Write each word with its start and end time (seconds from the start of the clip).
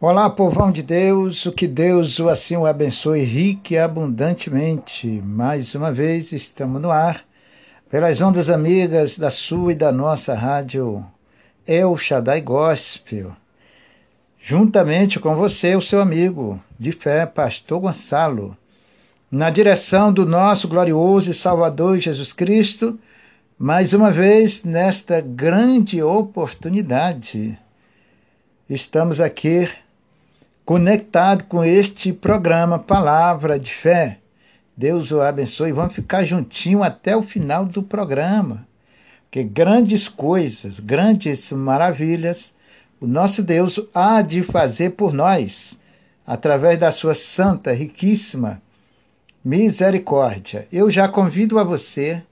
Olá, 0.00 0.30
povão 0.30 0.70
de 0.70 0.80
Deus, 0.80 1.44
o 1.44 1.50
que 1.50 1.66
Deus 1.66 2.20
o 2.20 2.28
assim 2.28 2.56
o 2.56 2.66
abençoe 2.66 3.24
rique 3.24 3.74
e 3.74 3.78
abundantemente. 3.78 5.08
Mais 5.24 5.74
uma 5.74 5.90
vez 5.90 6.30
estamos 6.30 6.80
no 6.80 6.88
ar, 6.88 7.24
pelas 7.90 8.20
ondas 8.20 8.48
amigas 8.48 9.18
da 9.18 9.28
sua 9.28 9.72
e 9.72 9.74
da 9.74 9.90
nossa 9.90 10.34
rádio 10.34 11.04
El 11.66 11.98
Shaddai 11.98 12.40
Gospel. 12.40 13.32
Juntamente 14.38 15.18
com 15.18 15.34
você, 15.34 15.74
o 15.74 15.82
seu 15.82 16.00
amigo 16.00 16.62
de 16.78 16.92
fé, 16.92 17.26
Pastor 17.26 17.80
Gonçalo, 17.80 18.56
na 19.28 19.50
direção 19.50 20.12
do 20.12 20.24
nosso 20.24 20.68
glorioso 20.68 21.32
e 21.32 21.34
Salvador 21.34 21.98
Jesus 21.98 22.32
Cristo, 22.32 22.96
mais 23.58 23.92
uma 23.92 24.12
vez 24.12 24.62
nesta 24.62 25.20
grande 25.20 26.00
oportunidade. 26.00 27.58
Estamos 28.70 29.20
aqui 29.20 29.68
conectado 30.68 31.44
com 31.44 31.64
este 31.64 32.12
programa 32.12 32.78
Palavra 32.78 33.58
de 33.58 33.72
Fé. 33.72 34.18
Deus 34.76 35.10
o 35.10 35.22
abençoe. 35.22 35.72
Vamos 35.72 35.94
ficar 35.94 36.26
juntinho 36.26 36.82
até 36.82 37.16
o 37.16 37.22
final 37.22 37.64
do 37.64 37.82
programa. 37.82 38.68
Porque 39.22 39.42
grandes 39.42 40.08
coisas, 40.08 40.78
grandes 40.78 41.50
maravilhas, 41.52 42.54
o 43.00 43.06
nosso 43.06 43.42
Deus 43.42 43.80
há 43.94 44.20
de 44.20 44.42
fazer 44.42 44.90
por 44.90 45.14
nós, 45.14 45.78
através 46.26 46.78
da 46.78 46.92
sua 46.92 47.14
santa, 47.14 47.72
riquíssima 47.72 48.60
misericórdia. 49.42 50.68
Eu 50.70 50.90
já 50.90 51.08
convido 51.08 51.58
a 51.58 51.64
você 51.64 52.22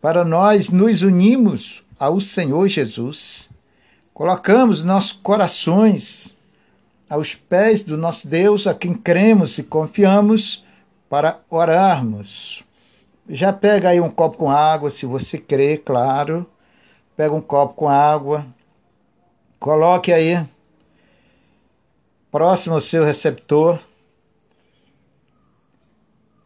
para 0.00 0.24
nós 0.24 0.70
nos 0.70 1.02
unirmos 1.02 1.84
ao 2.00 2.18
Senhor 2.20 2.66
Jesus. 2.66 3.48
Colocamos 4.12 4.82
nossos 4.82 5.12
corações 5.12 6.36
aos 7.10 7.34
pés 7.34 7.82
do 7.82 7.96
nosso 7.96 8.28
Deus, 8.28 8.68
a 8.68 8.74
quem 8.74 8.94
cremos 8.94 9.58
e 9.58 9.64
confiamos, 9.64 10.64
para 11.08 11.40
orarmos. 11.50 12.62
Já 13.28 13.52
pega 13.52 13.88
aí 13.88 14.00
um 14.00 14.08
copo 14.08 14.38
com 14.38 14.48
água, 14.48 14.92
se 14.92 15.04
você 15.04 15.36
crê, 15.36 15.76
claro. 15.76 16.46
Pega 17.16 17.34
um 17.34 17.40
copo 17.40 17.74
com 17.74 17.88
água, 17.88 18.46
coloque 19.58 20.12
aí, 20.12 20.42
próximo 22.30 22.76
ao 22.76 22.80
seu 22.80 23.04
receptor, 23.04 23.78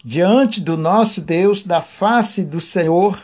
diante 0.03 0.61
do 0.61 0.77
nosso 0.77 1.21
Deus, 1.21 1.63
da 1.63 1.81
face 1.81 2.43
do 2.43 2.61
Senhor, 2.61 3.23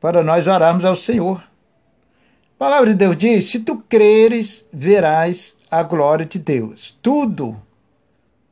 para 0.00 0.22
nós 0.22 0.46
orarmos 0.48 0.84
ao 0.84 0.96
Senhor. 0.96 1.38
A 1.38 2.58
palavra 2.58 2.90
de 2.90 2.96
Deus 2.96 3.16
diz: 3.16 3.46
se 3.46 3.60
tu 3.60 3.78
creres, 3.88 4.66
verás 4.72 5.56
a 5.78 5.82
glória 5.82 6.24
de 6.24 6.38
Deus. 6.38 6.96
Tudo, 7.02 7.60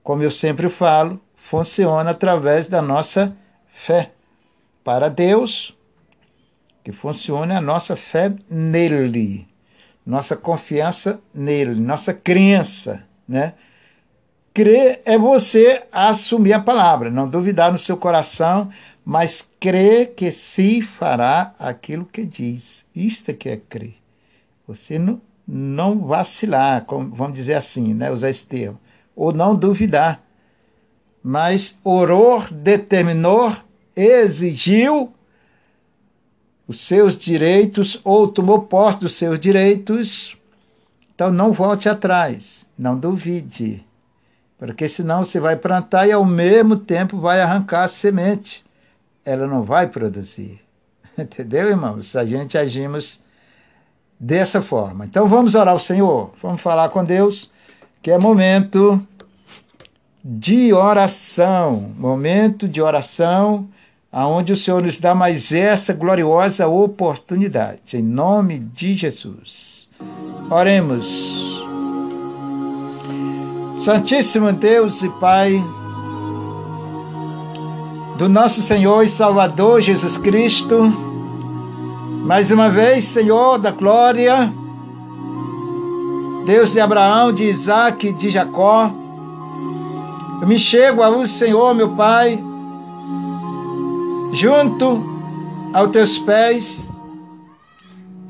como 0.03 0.23
eu 0.23 0.31
sempre 0.31 0.69
falo, 0.69 1.21
funciona 1.37 2.11
através 2.11 2.67
da 2.67 2.81
nossa 2.83 3.37
fé. 3.73 4.13
Para 4.85 5.09
Deus, 5.09 5.77
que 6.83 6.93
funcione 6.93 7.53
a 7.53 7.61
nossa 7.61 7.95
fé 7.95 8.35
nele, 8.51 9.47
nossa 10.05 10.37
confiança 10.37 11.23
nele, 11.33 11.75
nossa 11.75 12.13
crença, 12.13 13.07
né? 13.29 13.55
Crer 14.55 15.01
é 15.07 15.17
você 15.17 15.85
assumir 15.91 16.53
a 16.53 16.61
palavra, 16.61 17.11
não 17.11 17.27
duvidar 17.27 17.73
no 17.73 17.79
seu 17.79 17.97
coração, 17.97 18.71
mas 19.03 19.49
crer 19.59 20.15
que 20.15 20.31
se 20.31 20.83
fará 20.83 21.55
aquilo 21.59 22.05
que 22.05 22.27
diz. 22.27 22.85
Isto 22.95 23.31
é 23.31 23.35
que 23.35 23.49
é 23.49 23.57
crer. 23.57 23.95
Você 24.69 24.99
não, 24.99 25.21
não 25.47 26.01
vacilar, 26.07 26.85
como, 26.85 27.15
vamos 27.15 27.35
dizer 27.35 27.55
assim, 27.55 27.95
né, 27.95 28.11
usar 28.11 28.31
esse 28.31 28.45
termo, 28.45 28.79
ou 29.15 29.33
não 29.33 29.55
duvidar. 29.55 30.23
Mas 31.23 31.79
orou, 31.85 32.43
determinou, 32.51 33.55
exigiu 33.95 35.13
os 36.67 36.81
seus 36.81 37.17
direitos 37.17 38.01
ou 38.05 38.29
tomou 38.29 38.63
posse 38.63 39.01
dos 39.01 39.15
seus 39.15 39.39
direitos. 39.39 40.37
Então 41.15 41.31
não 41.31 41.53
volte 41.53 41.89
atrás, 41.89 42.67
não 42.77 42.99
duvide, 42.99 43.85
porque 44.59 44.89
senão 44.89 45.25
você 45.25 45.39
vai 45.39 45.57
plantar 45.57 46.07
e 46.07 46.13
ao 46.13 46.25
mesmo 46.25 46.77
tempo 46.77 47.19
vai 47.19 47.41
arrancar 47.41 47.85
a 47.85 47.89
semente. 47.89 48.65
Ela 49.25 49.47
não 49.47 49.63
vai 49.63 49.87
produzir. 49.87 50.61
Entendeu, 51.17 51.69
irmãos? 51.69 52.09
Se 52.09 52.19
a 52.19 52.25
gente 52.25 52.57
agimos 52.59 53.23
dessa 54.23 54.63
forma. 54.63 55.05
Então 55.05 55.27
vamos 55.27 55.57
orar 55.57 55.75
ao 55.75 55.81
Senhor, 55.81 56.31
vamos 56.41 56.61
falar 56.61 56.91
com 56.91 57.05
Deus, 57.05 57.51
que 58.01 58.09
é 58.09 58.17
momento 58.17 59.05
de 60.25 60.73
oração, 60.73 61.91
momento 61.99 62.69
de 62.69 62.81
oração, 62.81 63.67
aonde 64.13 64.53
o 64.53 64.57
Senhor 64.57 64.81
nos 64.81 64.99
dá 64.99 65.13
mais 65.13 65.51
essa 65.51 65.93
gloriosa 65.93 66.69
oportunidade, 66.69 67.97
em 67.97 68.03
nome 68.03 68.61
de 68.61 68.97
Jesus. 68.97 69.89
Oremos. 70.49 71.61
Santíssimo 73.77 74.53
Deus 74.53 75.03
e 75.03 75.11
Pai, 75.11 75.61
do 78.17 78.29
nosso 78.29 78.63
Senhor 78.63 79.03
e 79.03 79.09
Salvador 79.09 79.81
Jesus 79.81 80.17
Cristo, 80.17 81.12
mais 82.25 82.53
uma 82.53 82.71
vez, 82.71 83.05
Senhor 83.07 83.59
da 83.59 83.73
glória, 83.73 84.53
Deus 86.47 86.73
de 86.73 86.81
Abraão, 86.81 87.33
de 87.33 87.43
Isaac, 87.45 88.13
de 88.13 88.31
Jacó, 88.31 88.93
eu 90.41 90.47
me 90.47 90.59
chego 90.59 91.03
ao 91.03 91.27
Senhor, 91.27 91.75
meu 91.75 91.91
Pai, 91.91 92.43
junto 94.33 95.05
aos 95.75 95.91
teus 95.91 96.17
pés 96.19 96.93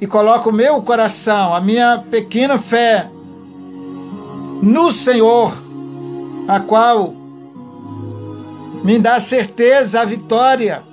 e 0.00 0.06
coloco 0.06 0.48
o 0.48 0.54
meu 0.54 0.81
coração, 0.81 1.54
a 1.54 1.60
minha 1.60 2.02
pequena 2.10 2.58
fé 2.58 3.10
no 4.62 4.91
Senhor, 4.91 5.52
a 6.48 6.60
qual 6.60 7.14
me 8.82 8.98
dá 8.98 9.20
certeza, 9.20 10.00
a 10.00 10.04
vitória 10.04 10.91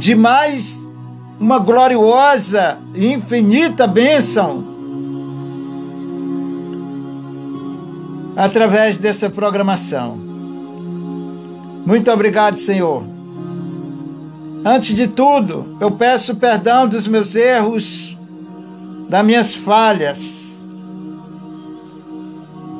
de 0.00 0.14
mais 0.14 0.88
uma 1.38 1.58
gloriosa 1.58 2.78
e 2.94 3.12
infinita 3.12 3.86
bênção 3.86 4.64
através 8.34 8.96
dessa 8.96 9.28
programação. 9.28 10.16
Muito 11.84 12.10
obrigado, 12.10 12.56
Senhor. 12.56 13.04
Antes 14.64 14.96
de 14.96 15.06
tudo, 15.06 15.76
eu 15.78 15.90
peço 15.90 16.36
perdão 16.36 16.88
dos 16.88 17.06
meus 17.06 17.34
erros, 17.34 18.16
das 19.06 19.22
minhas 19.22 19.54
falhas. 19.54 20.66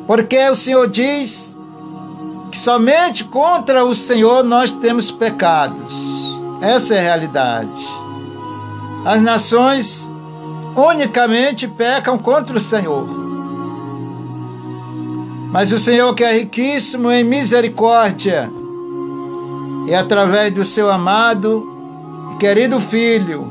Porque 0.07 0.39
o 0.49 0.57
Senhor 0.57 0.89
diz 0.89 1.55
que 2.51 2.59
somente 2.59 3.25
contra 3.25 3.85
o 3.85 3.95
Senhor 3.95 4.43
nós 4.43 4.73
temos 4.73 5.11
pecados. 5.11 6.10
Essa 6.61 6.95
é 6.95 6.99
a 6.99 7.03
realidade. 7.03 7.87
As 9.05 9.23
nações 9.23 10.11
unicamente 10.77 11.67
pecam 11.67 12.19
contra 12.19 12.57
o 12.57 12.61
Senhor. 12.61 13.09
Mas 15.51 15.73
o 15.73 15.79
Senhor, 15.79 16.15
que 16.15 16.23
é 16.23 16.39
riquíssimo 16.39 17.11
em 17.11 17.25
misericórdia, 17.25 18.51
e 19.87 19.95
através 19.95 20.53
do 20.55 20.65
seu 20.65 20.91
amado 20.91 21.67
e 22.35 22.39
querido 22.39 22.79
Filho, 22.79 23.51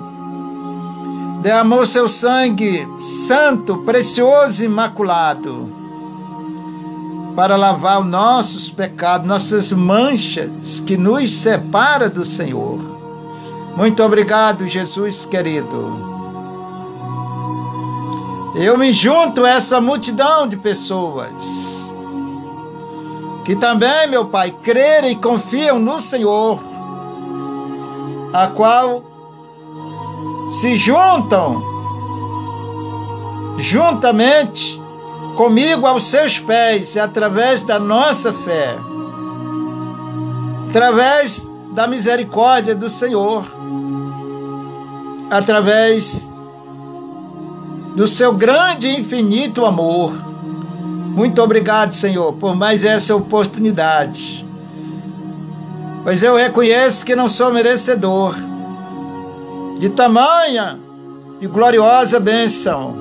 derramou 1.41 1.85
seu 1.85 2.07
sangue 2.07 2.87
santo, 3.27 3.79
precioso 3.79 4.61
e 4.61 4.65
imaculado 4.65 5.73
para 7.35 7.55
lavar 7.55 8.01
os 8.01 8.05
nossos 8.05 8.69
pecados, 8.69 9.27
nossas 9.27 9.71
manchas 9.71 10.79
que 10.79 10.97
nos 10.97 11.31
separa 11.31 12.09
do 12.09 12.23
Senhor. 12.25 12.98
Muito 13.75 14.03
obrigado, 14.03 14.67
Jesus 14.67 15.25
querido. 15.25 16.09
Eu 18.55 18.77
me 18.77 18.91
junto 18.91 19.45
a 19.45 19.49
essa 19.49 19.79
multidão 19.79 20.47
de 20.47 20.57
pessoas 20.57 21.79
que 23.45 23.55
também, 23.55 24.07
meu 24.07 24.25
Pai, 24.25 24.51
crerem 24.51 25.11
e 25.11 25.15
confiam 25.15 25.79
no 25.79 25.99
Senhor, 25.99 26.59
a 28.33 28.47
qual 28.47 29.03
se 30.59 30.75
juntam 30.75 31.63
juntamente 33.57 34.79
comigo 35.35 35.87
aos 35.87 36.03
seus 36.03 36.37
pés, 36.37 36.97
através 36.97 37.61
da 37.61 37.79
nossa 37.79 38.33
fé, 38.33 38.77
através 40.69 41.43
da 41.71 41.87
misericórdia 41.87 42.75
do 42.75 42.89
Senhor 42.89 43.58
através 45.29 46.29
do 47.95 48.07
seu 48.07 48.33
grande 48.33 48.87
e 48.87 48.99
infinito 48.99 49.65
amor. 49.65 50.13
Muito 50.13 51.41
obrigado, 51.41 51.93
Senhor, 51.93 52.33
por 52.33 52.55
mais 52.55 52.83
essa 52.83 53.15
oportunidade. 53.15 54.45
Pois 56.03 56.23
eu 56.23 56.35
reconheço 56.35 57.05
que 57.05 57.15
não 57.15 57.27
sou 57.27 57.51
merecedor 57.51 58.35
de 59.79 59.89
tamanha 59.89 60.79
e 61.41 61.47
gloriosa 61.47 62.19
bênção. 62.19 62.95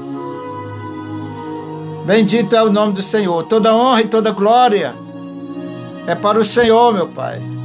Bendito 2.05 2.57
é 2.57 2.63
o 2.63 2.73
nome 2.73 2.95
do 2.95 3.03
Senhor. 3.03 3.45
Toda 3.45 3.75
honra 3.75 4.03
e 4.03 4.09
toda 4.09 4.31
glória 4.31 4.95
é 6.07 6.15
para 6.15 6.39
o 6.39 6.45
Senhor, 6.45 6.93
meu 6.93 7.07
Pai. 7.07 7.58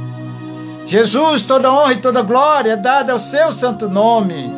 Jesus, 0.86 1.46
toda 1.46 1.72
honra 1.72 1.92
e 1.94 1.96
toda 1.96 2.22
glória 2.22 2.72
é 2.72 2.76
dada 2.76 3.12
ao 3.12 3.18
seu 3.18 3.50
santo 3.52 3.88
nome. 3.88 4.52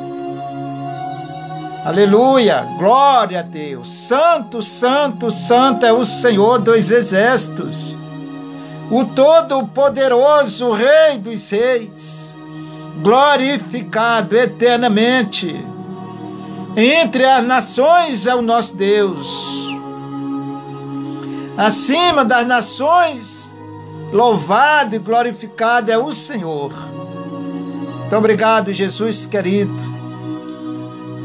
Aleluia, 1.84 2.66
glória 2.78 3.38
a 3.38 3.42
Deus. 3.42 3.88
Santo, 3.90 4.60
santo, 4.60 5.30
santo 5.30 5.86
é 5.86 5.92
o 5.92 6.04
Senhor 6.04 6.58
dos 6.58 6.90
exércitos, 6.90 7.96
o 8.90 9.04
Todo-Poderoso 9.04 10.72
Rei 10.72 11.18
dos 11.18 11.48
Reis, 11.48 12.34
glorificado 13.00 14.36
eternamente. 14.36 15.64
Entre 16.76 17.24
as 17.24 17.44
nações 17.46 18.26
é 18.26 18.34
o 18.34 18.42
nosso 18.42 18.74
Deus. 18.74 19.68
Acima 21.56 22.24
das 22.24 22.46
nações, 22.46 23.45
louvado 24.12 24.94
e 24.94 24.98
glorificado 24.98 25.90
é 25.90 25.98
o 25.98 26.12
Senhor. 26.12 26.72
Muito 28.00 28.16
obrigado, 28.16 28.72
Jesus 28.72 29.26
querido 29.26 29.86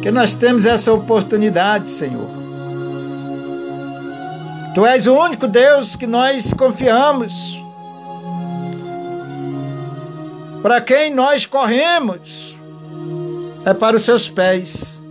que 0.02 0.10
nós 0.10 0.34
temos 0.34 0.66
essa 0.66 0.92
oportunidade, 0.92 1.90
Senhor. 1.90 2.28
Tu 4.74 4.86
és 4.86 5.06
o 5.06 5.14
único 5.14 5.48
Deus 5.48 5.96
que 5.96 6.08
nós 6.08 6.54
confiamos, 6.54 7.62
para 10.64 10.82
quem 10.82 11.14
nós 11.14 11.46
corremos, 11.46 12.58
é 13.64 13.74
para 13.74 13.98
os 13.98 14.04
seus 14.04 14.28
pés, 14.28 15.02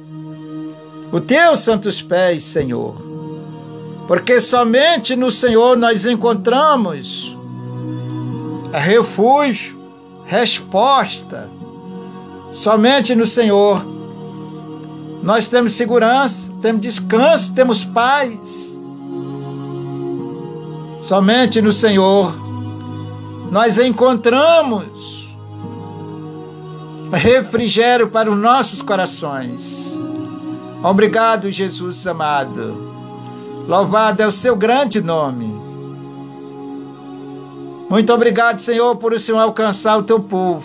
os 1.13 1.21
teus 1.21 1.61
santos 1.61 2.03
pés, 2.03 2.43
Senhor, 2.43 2.97
porque 4.09 4.41
somente 4.41 5.15
no 5.15 5.31
Senhor 5.31 5.77
nós 5.77 6.05
encontramos 6.05 7.37
refúgio, 8.79 9.79
resposta, 10.27 11.49
somente 12.53 13.15
no 13.15 13.27
Senhor 13.27 13.85
nós 15.23 15.49
temos 15.49 15.73
segurança, 15.73 16.51
temos 16.63 16.81
descanso, 16.81 17.53
temos 17.53 17.85
paz. 17.85 18.81
Somente 21.01 21.61
no 21.61 21.73
Senhor 21.73 22.35
nós 23.51 23.77
encontramos 23.79 25.29
refrigério 27.13 28.09
para 28.09 28.31
os 28.31 28.39
nossos 28.39 28.81
corações. 28.81 29.99
Obrigado, 30.83 31.51
Jesus 31.51 32.07
amado. 32.07 32.91
Louvado 33.69 34.23
é 34.23 34.27
o 34.27 34.33
seu 34.33 34.57
grande 34.57 35.03
nome. 35.03 35.60
Muito 37.91 38.13
obrigado, 38.13 38.61
Senhor, 38.61 38.95
por 38.99 39.13
o 39.13 39.19
Senhor 39.19 39.41
alcançar 39.41 39.99
o 39.99 40.05
teu 40.05 40.21
povo. 40.21 40.65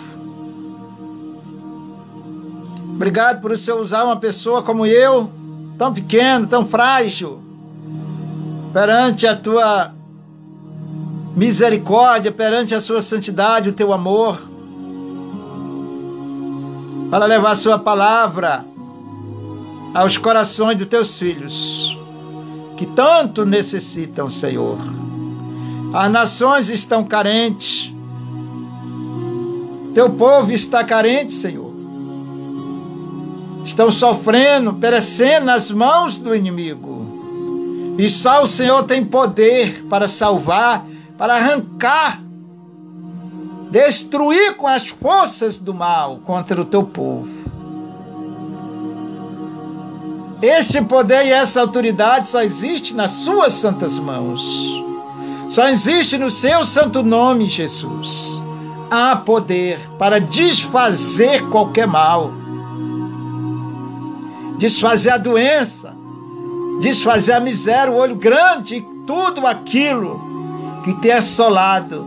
Obrigado 2.94 3.42
por 3.42 3.50
o 3.50 3.58
Senhor 3.58 3.80
usar 3.80 4.04
uma 4.04 4.14
pessoa 4.14 4.62
como 4.62 4.86
eu, 4.86 5.28
tão 5.76 5.92
pequeno, 5.92 6.46
tão 6.46 6.64
frágil, 6.68 7.40
perante 8.72 9.26
a 9.26 9.34
tua 9.34 9.92
misericórdia, 11.34 12.30
perante 12.30 12.76
a 12.76 12.80
sua 12.80 13.02
santidade, 13.02 13.70
o 13.70 13.72
teu 13.72 13.92
amor, 13.92 14.40
para 17.10 17.26
levar 17.26 17.50
a 17.50 17.56
sua 17.56 17.76
palavra 17.76 18.64
aos 19.92 20.16
corações 20.16 20.78
dos 20.78 20.86
teus 20.86 21.18
filhos, 21.18 21.98
que 22.76 22.86
tanto 22.86 23.44
necessitam, 23.44 24.30
Senhor. 24.30 25.05
As 25.92 26.10
nações 26.10 26.68
estão 26.68 27.04
carentes, 27.04 27.92
teu 29.94 30.10
povo 30.10 30.52
está 30.52 30.84
carente, 30.84 31.32
Senhor 31.32 31.66
estão 33.66 33.90
sofrendo, 33.90 34.74
perecendo 34.74 35.46
nas 35.46 35.70
mãos 35.70 36.16
do 36.16 36.34
inimigo. 36.34 37.94
E 37.98 38.08
só 38.08 38.42
o 38.42 38.46
Senhor 38.46 38.84
tem 38.84 39.04
poder 39.04 39.84
para 39.88 40.06
salvar, 40.06 40.86
para 41.18 41.36
arrancar, 41.36 42.22
destruir 43.70 44.56
com 44.56 44.66
as 44.66 44.86
forças 44.88 45.56
do 45.56 45.74
mal 45.74 46.20
contra 46.24 46.60
o 46.60 46.64
teu 46.64 46.84
povo. 46.84 47.46
Esse 50.40 50.82
poder 50.82 51.26
e 51.26 51.32
essa 51.32 51.62
autoridade 51.62 52.28
só 52.28 52.42
existe 52.42 52.94
nas 52.94 53.10
suas 53.10 53.54
santas 53.54 53.98
mãos. 53.98 54.44
Só 55.48 55.68
existe 55.68 56.18
no 56.18 56.30
seu 56.30 56.64
santo 56.64 57.02
nome, 57.02 57.46
Jesus. 57.46 58.42
Há 58.90 59.16
poder 59.16 59.78
para 59.98 60.20
desfazer 60.20 61.48
qualquer 61.48 61.86
mal 61.86 62.32
desfazer 64.56 65.10
a 65.10 65.18
doença, 65.18 65.94
desfazer 66.80 67.32
a 67.32 67.40
miséria, 67.40 67.92
o 67.92 67.96
olho 67.96 68.16
grande 68.16 68.84
tudo 69.06 69.46
aquilo 69.46 70.20
que 70.82 70.94
tem 70.94 71.12
assolado 71.12 72.06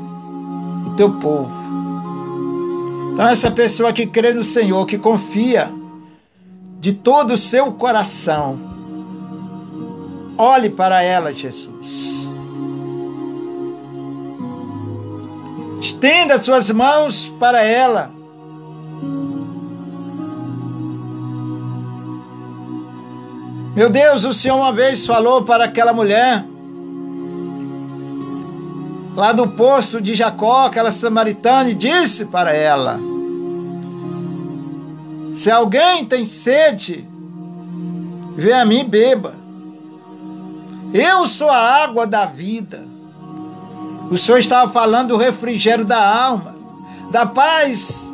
o 0.88 0.90
teu 0.96 1.14
povo. 1.14 1.52
Então, 3.14 3.28
essa 3.28 3.52
pessoa 3.52 3.94
que 3.94 4.06
crê 4.06 4.34
no 4.34 4.44
Senhor, 4.44 4.86
que 4.86 4.98
confia 4.98 5.72
de 6.80 6.94
todo 6.94 7.34
o 7.34 7.38
seu 7.38 7.72
coração, 7.74 8.60
olhe 10.38 10.70
para 10.70 11.02
ela, 11.02 11.34
Jesus. 11.34 12.34
Estenda 15.80 16.42
suas 16.42 16.70
mãos 16.70 17.28
para 17.40 17.64
ela 17.64 18.20
Meu 23.80 23.90
Deus, 23.90 24.26
o 24.26 24.34
Senhor 24.34 24.58
uma 24.58 24.74
vez 24.74 25.06
falou 25.06 25.44
para 25.44 25.64
aquela 25.64 25.94
mulher, 25.94 26.46
lá 29.16 29.32
do 29.32 29.48
poço 29.48 30.02
de 30.02 30.16
Jacó, 30.16 30.66
aquela 30.66 30.92
samaritana, 30.92 31.70
e 31.70 31.76
disse 31.76 32.26
para 32.26 32.54
ela: 32.54 33.00
Se 35.32 35.50
alguém 35.50 36.04
tem 36.04 36.26
sede, 36.26 37.08
vem 38.36 38.52
a 38.52 38.66
mim 38.66 38.82
e 38.82 38.84
beba. 38.84 39.34
Eu 40.94 41.26
sou 41.26 41.50
a 41.50 41.82
água 41.82 42.06
da 42.06 42.26
vida. 42.26 42.86
O 44.12 44.18
Senhor 44.18 44.40
estava 44.40 44.72
falando 44.72 45.10
do 45.10 45.18
refrigério 45.18 45.86
da 45.86 46.24
alma, 46.24 46.56
da 47.12 47.26
paz 47.26 48.12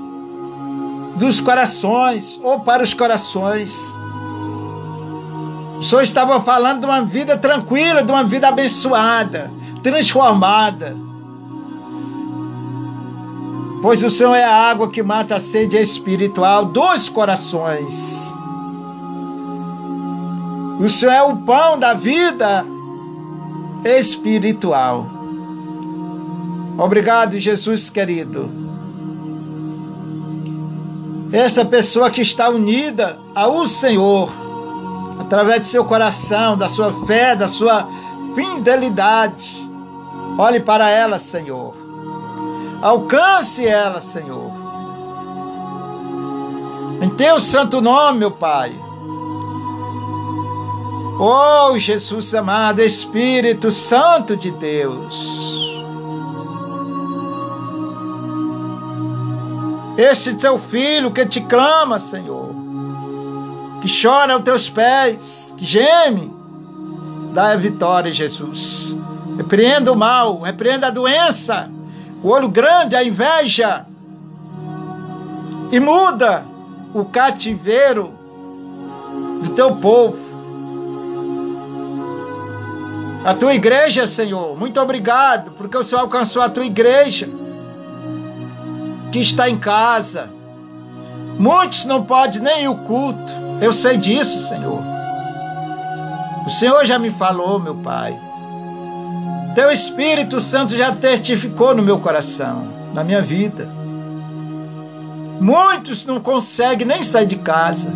dos 1.16 1.40
corações, 1.40 2.38
ou 2.44 2.60
para 2.60 2.84
os 2.84 2.94
corações. 2.94 3.96
O 5.78 5.82
Senhor 5.82 6.02
estava 6.02 6.42
falando 6.42 6.82
de 6.82 6.86
uma 6.86 7.02
vida 7.02 7.38
tranquila, 7.38 8.04
de 8.04 8.12
uma 8.12 8.24
vida 8.24 8.50
abençoada, 8.50 9.50
transformada. 9.82 10.98
Pois 13.82 14.04
o 14.04 14.10
Senhor 14.10 14.34
é 14.34 14.44
a 14.44 14.70
água 14.70 14.90
que 14.90 15.02
mata 15.02 15.36
a 15.36 15.40
sede 15.40 15.78
espiritual 15.78 16.66
dos 16.66 17.08
corações. 17.08 18.34
O 20.80 20.90
Senhor 20.90 21.12
é 21.12 21.24
o 21.24 21.38
pão 21.38 21.80
da 21.80 21.94
vida 21.94 22.66
espiritual. 23.86 25.15
Obrigado, 26.78 27.40
Jesus 27.40 27.90
querido. 27.90 28.50
Esta 31.32 31.66
pessoa 31.66 32.10
que 32.10 32.22
está 32.22 32.50
unida 32.50 33.18
ao 33.34 33.66
Senhor 33.66 34.30
através 35.20 35.62
de 35.62 35.68
seu 35.68 35.86
coração, 35.86 36.58
da 36.58 36.68
sua 36.68 37.06
fé, 37.06 37.36
da 37.36 37.48
sua 37.48 37.88
fidelidade. 38.36 39.66
Olhe 40.38 40.60
para 40.60 40.90
ela, 40.90 41.18
Senhor. 41.18 41.76
Alcance 42.82 43.66
ela, 43.66 44.02
Senhor. 44.02 44.52
Em 47.02 47.10
teu 47.10 47.40
santo 47.40 47.82
nome, 47.82 48.20
meu 48.20 48.32
Pai. 48.32 48.76
Oh, 51.18 51.78
Jesus 51.78 52.34
amado, 52.34 52.82
Espírito 52.82 53.72
Santo 53.72 54.36
de 54.36 54.52
Deus. 54.52 55.75
Esse 59.98 60.36
teu 60.36 60.58
filho 60.60 61.12
que 61.12 61.26
te 61.26 61.42
clama, 61.42 62.00
Senhor 62.00 62.66
que 63.86 64.02
chora 64.02 64.34
aos 64.34 64.44
teus 64.44 64.68
pés, 64.68 65.54
que 65.56 65.64
geme, 65.64 66.34
dá 67.36 67.52
a 67.52 67.56
vitória, 67.56 68.12
Jesus. 68.12 68.98
Repreenda 69.38 69.92
o 69.92 69.96
mal, 69.96 70.40
repreenda 70.40 70.88
a 70.88 70.90
doença, 70.90 71.70
o 72.24 72.30
olho 72.30 72.50
grande, 72.50 72.96
a 72.96 73.04
inveja, 73.04 73.86
e 75.72 75.80
muda 75.80 76.44
o 76.96 77.06
cativeiro 77.06 78.12
do 79.44 79.52
teu 79.52 79.76
povo. 79.76 80.18
A 83.24 83.36
tua 83.36 83.54
igreja, 83.54 84.08
Senhor, 84.08 84.58
muito 84.58 84.82
obrigado, 84.82 85.52
porque 85.52 85.78
o 85.78 85.84
Senhor 85.84 86.02
alcançou 86.02 86.42
a 86.42 86.50
tua 86.50 86.66
igreja 86.66 87.30
que 89.16 89.22
está 89.22 89.50
em 89.50 89.56
casa. 89.56 90.30
Muitos 91.40 91.86
não 91.86 92.04
podem 92.04 92.42
nem 92.42 92.64
ir 92.64 92.66
ao 92.66 92.76
culto. 92.80 93.32
Eu 93.62 93.72
sei 93.72 93.96
disso, 93.96 94.46
Senhor. 94.50 94.84
O 96.46 96.50
Senhor 96.50 96.86
já 96.86 97.00
me 97.00 97.10
falou, 97.12 97.58
meu 97.58 97.76
Pai. 97.76 98.14
Teu 99.56 99.72
Espírito 99.72 100.42
Santo 100.42 100.76
já 100.76 100.94
testificou 100.94 101.74
no 101.74 101.82
meu 101.82 101.98
coração, 101.98 102.68
na 102.94 103.06
minha 103.06 103.22
vida. 103.22 103.70
Muitos 105.40 106.06
não 106.06 106.20
conseguem 106.20 106.86
nem 106.86 107.02
sair 107.02 107.26
de 107.26 107.38
casa. 107.38 107.94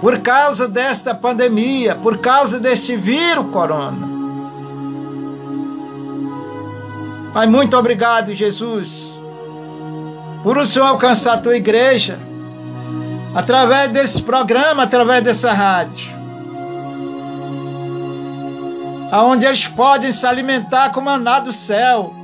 Por 0.00 0.18
causa 0.18 0.66
desta 0.66 1.14
pandemia, 1.14 1.94
por 1.94 2.18
causa 2.18 2.58
deste 2.58 2.96
vírus 2.96 3.48
corona. 3.52 4.17
Mas 7.34 7.48
muito 7.48 7.76
obrigado, 7.76 8.34
Jesus, 8.34 9.18
por 10.42 10.58
o 10.58 10.66
Senhor 10.66 10.86
alcançar 10.86 11.34
a 11.34 11.38
tua 11.38 11.56
igreja, 11.56 12.18
através 13.34 13.90
desse 13.90 14.22
programa, 14.22 14.84
através 14.84 15.22
dessa 15.22 15.52
rádio. 15.52 16.16
Aonde 19.10 19.46
eles 19.46 19.66
podem 19.66 20.12
se 20.12 20.26
alimentar 20.26 20.90
com 20.90 21.00
o 21.00 21.04
maná 21.04 21.40
do 21.40 21.52
céu 21.52 22.18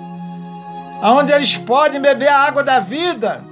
aonde 1.05 1.33
eles 1.33 1.55
podem 1.55 2.01
beber 2.01 2.29
a 2.29 2.39
água 2.39 2.65
da 2.65 2.81
vida. 2.81 3.45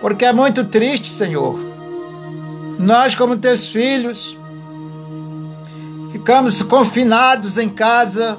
Porque 0.00 0.24
é 0.24 0.32
muito 0.32 0.64
triste, 0.64 1.06
Senhor. 1.06 1.56
Nós, 2.76 3.14
como 3.14 3.36
teus 3.36 3.68
filhos, 3.68 4.36
ficamos 6.10 6.60
confinados 6.60 7.56
em 7.56 7.68
casa, 7.68 8.36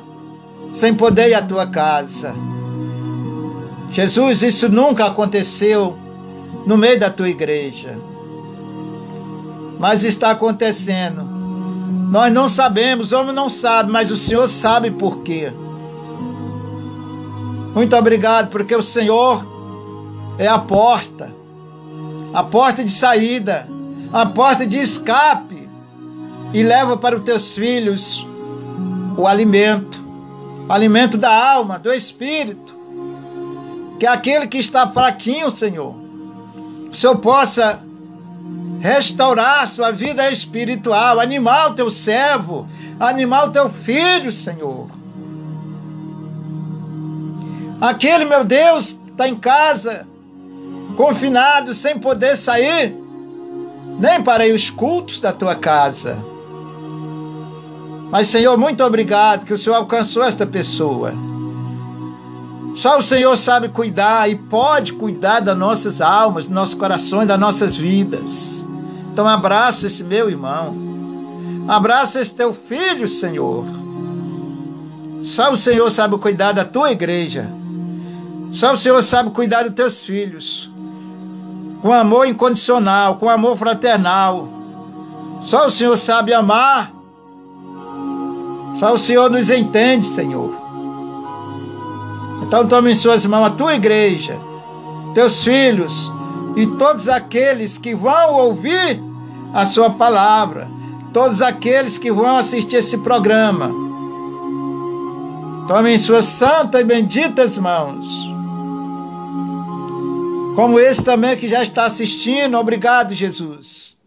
sem 0.76 0.94
poder 0.94 1.30
ir 1.30 1.34
à 1.34 1.42
tua 1.42 1.66
casa. 1.66 2.36
Jesus, 3.92 4.42
isso 4.42 4.68
nunca 4.68 5.06
aconteceu 5.06 5.98
no 6.66 6.78
meio 6.78 7.00
da 7.00 7.10
tua 7.10 7.30
igreja. 7.30 7.98
Mas 9.80 10.04
está 10.04 10.32
acontecendo. 10.32 11.24
Nós 12.12 12.32
não 12.32 12.50
sabemos, 12.50 13.12
o 13.12 13.20
homem 13.20 13.34
não 13.34 13.50
sabe, 13.50 13.90
mas 13.90 14.12
o 14.12 14.18
Senhor 14.18 14.48
sabe 14.48 14.92
por 14.92 15.20
quê. 15.20 15.52
Muito 17.74 17.96
obrigado, 17.96 18.50
porque 18.50 18.76
o 18.76 18.84
Senhor 18.84 19.46
é 20.38 20.48
a 20.48 20.60
porta, 20.60 21.34
a 22.34 22.44
porta 22.44 22.84
de 22.84 22.92
saída, 22.92 23.68
a 24.12 24.26
porta 24.26 24.68
de 24.68 24.78
escape, 24.78 25.70
e 26.54 26.64
leva 26.64 26.96
para 26.98 27.16
os 27.16 27.24
teus 27.24 27.56
filhos 27.56 28.26
o 29.18 29.26
alimento, 29.26 30.05
alimento 30.68 31.18
da 31.18 31.32
alma, 31.32 31.80
do 31.80 31.94
espírito, 31.94 32.76
que 34.00 34.06
aquele 34.06 34.48
que 34.48 34.58
está 34.58 34.88
fraquinho, 34.88 35.50
Senhor, 35.52 35.96
o 36.92 36.96
Senhor 36.96 37.18
possa 37.18 37.80
restaurar 38.80 39.68
sua 39.68 39.92
vida 39.92 40.30
espiritual, 40.32 41.20
animar 41.20 41.72
o 41.72 41.74
teu 41.74 41.90
servo, 41.90 42.68
animar 43.00 43.48
o 43.48 43.52
teu 43.52 43.70
filho, 43.70 44.32
Senhor 44.32 44.96
Aquele, 47.80 48.24
meu 48.26 48.44
Deus, 48.44 48.98
está 49.08 49.28
em 49.28 49.36
casa, 49.36 50.08
confinado, 50.96 51.74
sem 51.74 52.00
poder 52.00 52.38
sair, 52.38 52.96
nem 54.00 54.22
para 54.24 54.48
ir 54.48 54.54
os 54.54 54.70
cultos 54.70 55.20
da 55.20 55.34
tua 55.34 55.56
casa. 55.56 56.18
Mas, 58.16 58.30
Senhor, 58.30 58.58
muito 58.58 58.82
obrigado 58.82 59.46
que 59.46 59.52
o 59.52 59.58
Senhor 59.58 59.76
alcançou 59.76 60.24
esta 60.24 60.46
pessoa. 60.46 61.14
Só 62.74 62.98
o 62.98 63.02
Senhor 63.02 63.36
sabe 63.36 63.68
cuidar 63.68 64.30
e 64.30 64.38
pode 64.38 64.94
cuidar 64.94 65.42
das 65.42 65.58
nossas 65.58 66.00
almas, 66.00 66.46
dos 66.46 66.56
nossos 66.56 66.76
corações, 66.76 67.28
das 67.28 67.38
nossas 67.38 67.76
vidas. 67.76 68.66
Então, 69.12 69.28
abraça 69.28 69.88
esse 69.88 70.02
meu 70.02 70.30
irmão. 70.30 70.74
Abraça 71.68 72.22
esse 72.22 72.34
teu 72.34 72.54
filho, 72.54 73.06
Senhor. 73.10 73.66
Só 75.22 75.52
o 75.52 75.58
Senhor 75.58 75.92
sabe 75.92 76.18
cuidar 76.18 76.54
da 76.54 76.64
tua 76.64 76.94
igreja. 76.94 77.50
Só 78.54 78.72
o 78.72 78.78
Senhor 78.78 79.04
sabe 79.04 79.32
cuidar 79.32 79.64
dos 79.64 79.74
teus 79.74 80.06
filhos. 80.06 80.72
Com 81.82 81.92
amor 81.92 82.26
incondicional, 82.30 83.18
com 83.18 83.30
amor 83.30 83.58
fraternal. 83.58 84.48
Só 85.42 85.66
o 85.66 85.70
Senhor 85.70 85.98
sabe 85.98 86.34
amar. 86.34 86.96
Só 88.80 88.94
o 88.94 88.98
Senhor 88.98 89.30
nos 89.30 89.50
entende, 89.50 90.06
Senhor. 90.06 90.54
Então 92.44 92.68
tome 92.68 92.92
em 92.92 92.96
suas 92.96 93.26
mãos 93.26 93.48
a 93.48 93.50
tua 93.50 93.76
igreja, 93.76 94.38
teus 95.14 95.44
filhos 95.44 96.12
e 96.56 96.68
todos 96.68 97.08
aqueles 97.08 97.78
que 97.78 97.96
vão 97.96 98.36
ouvir 98.36 99.02
a 99.54 99.66
sua 99.66 99.90
palavra, 99.90 100.70
todos 101.14 101.42
aqueles 101.42 101.98
que 101.98 102.12
vão 102.12 102.38
assistir 102.38 102.78
esse 102.78 102.98
programa. 103.00 103.72
Tome 105.68 105.96
em 105.96 105.98
suas 105.98 106.26
santas 106.26 106.82
e 106.82 106.84
benditas 106.84 107.58
mãos 107.58 108.36
como 110.56 110.80
esse 110.80 111.04
também 111.04 111.36
que 111.36 111.50
já 111.50 111.62
está 111.62 111.84
assistindo. 111.84 112.58
Obrigado, 112.58 113.14
Jesus. 113.14 113.98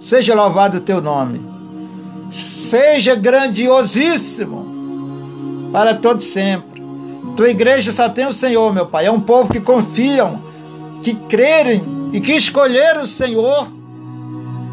Seja 0.00 0.34
louvado 0.34 0.78
o 0.78 0.80
teu 0.80 1.02
nome. 1.02 1.57
Seja 2.30 3.14
grandiosíssimo 3.14 4.68
para 5.72 5.94
todo 5.94 6.20
sempre. 6.22 6.82
Tua 7.36 7.48
igreja 7.48 7.92
só 7.92 8.08
tem 8.08 8.26
o 8.26 8.32
Senhor, 8.32 8.72
meu 8.74 8.86
Pai. 8.86 9.06
É 9.06 9.10
um 9.10 9.20
povo 9.20 9.52
que 9.52 9.60
confiam, 9.60 10.42
que 11.02 11.14
crerem 11.14 11.82
e 12.12 12.20
que 12.20 12.32
escolheram 12.32 13.02
o 13.02 13.06
Senhor 13.06 13.68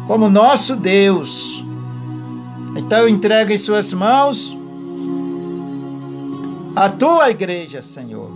como 0.06 0.28
nosso 0.28 0.76
Deus. 0.76 1.64
Então 2.76 2.98
eu 2.98 3.08
entrego 3.08 3.52
em 3.52 3.58
suas 3.58 3.92
mãos 3.92 4.56
a 6.74 6.88
tua 6.88 7.30
igreja, 7.30 7.80
Senhor. 7.80 8.30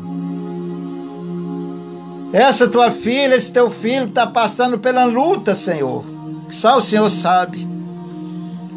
Essa 2.33 2.69
tua 2.69 2.91
filha, 2.91 3.35
esse 3.35 3.53
teu 3.53 3.71
filho 3.71 4.07
está 4.07 4.27
passando 4.27 4.79
pela 4.79 5.05
luta, 5.05 5.55
Senhor. 5.55 6.05
Só 6.51 6.79
o 6.79 6.81
Senhor 6.81 7.09
sabe. 7.11 7.69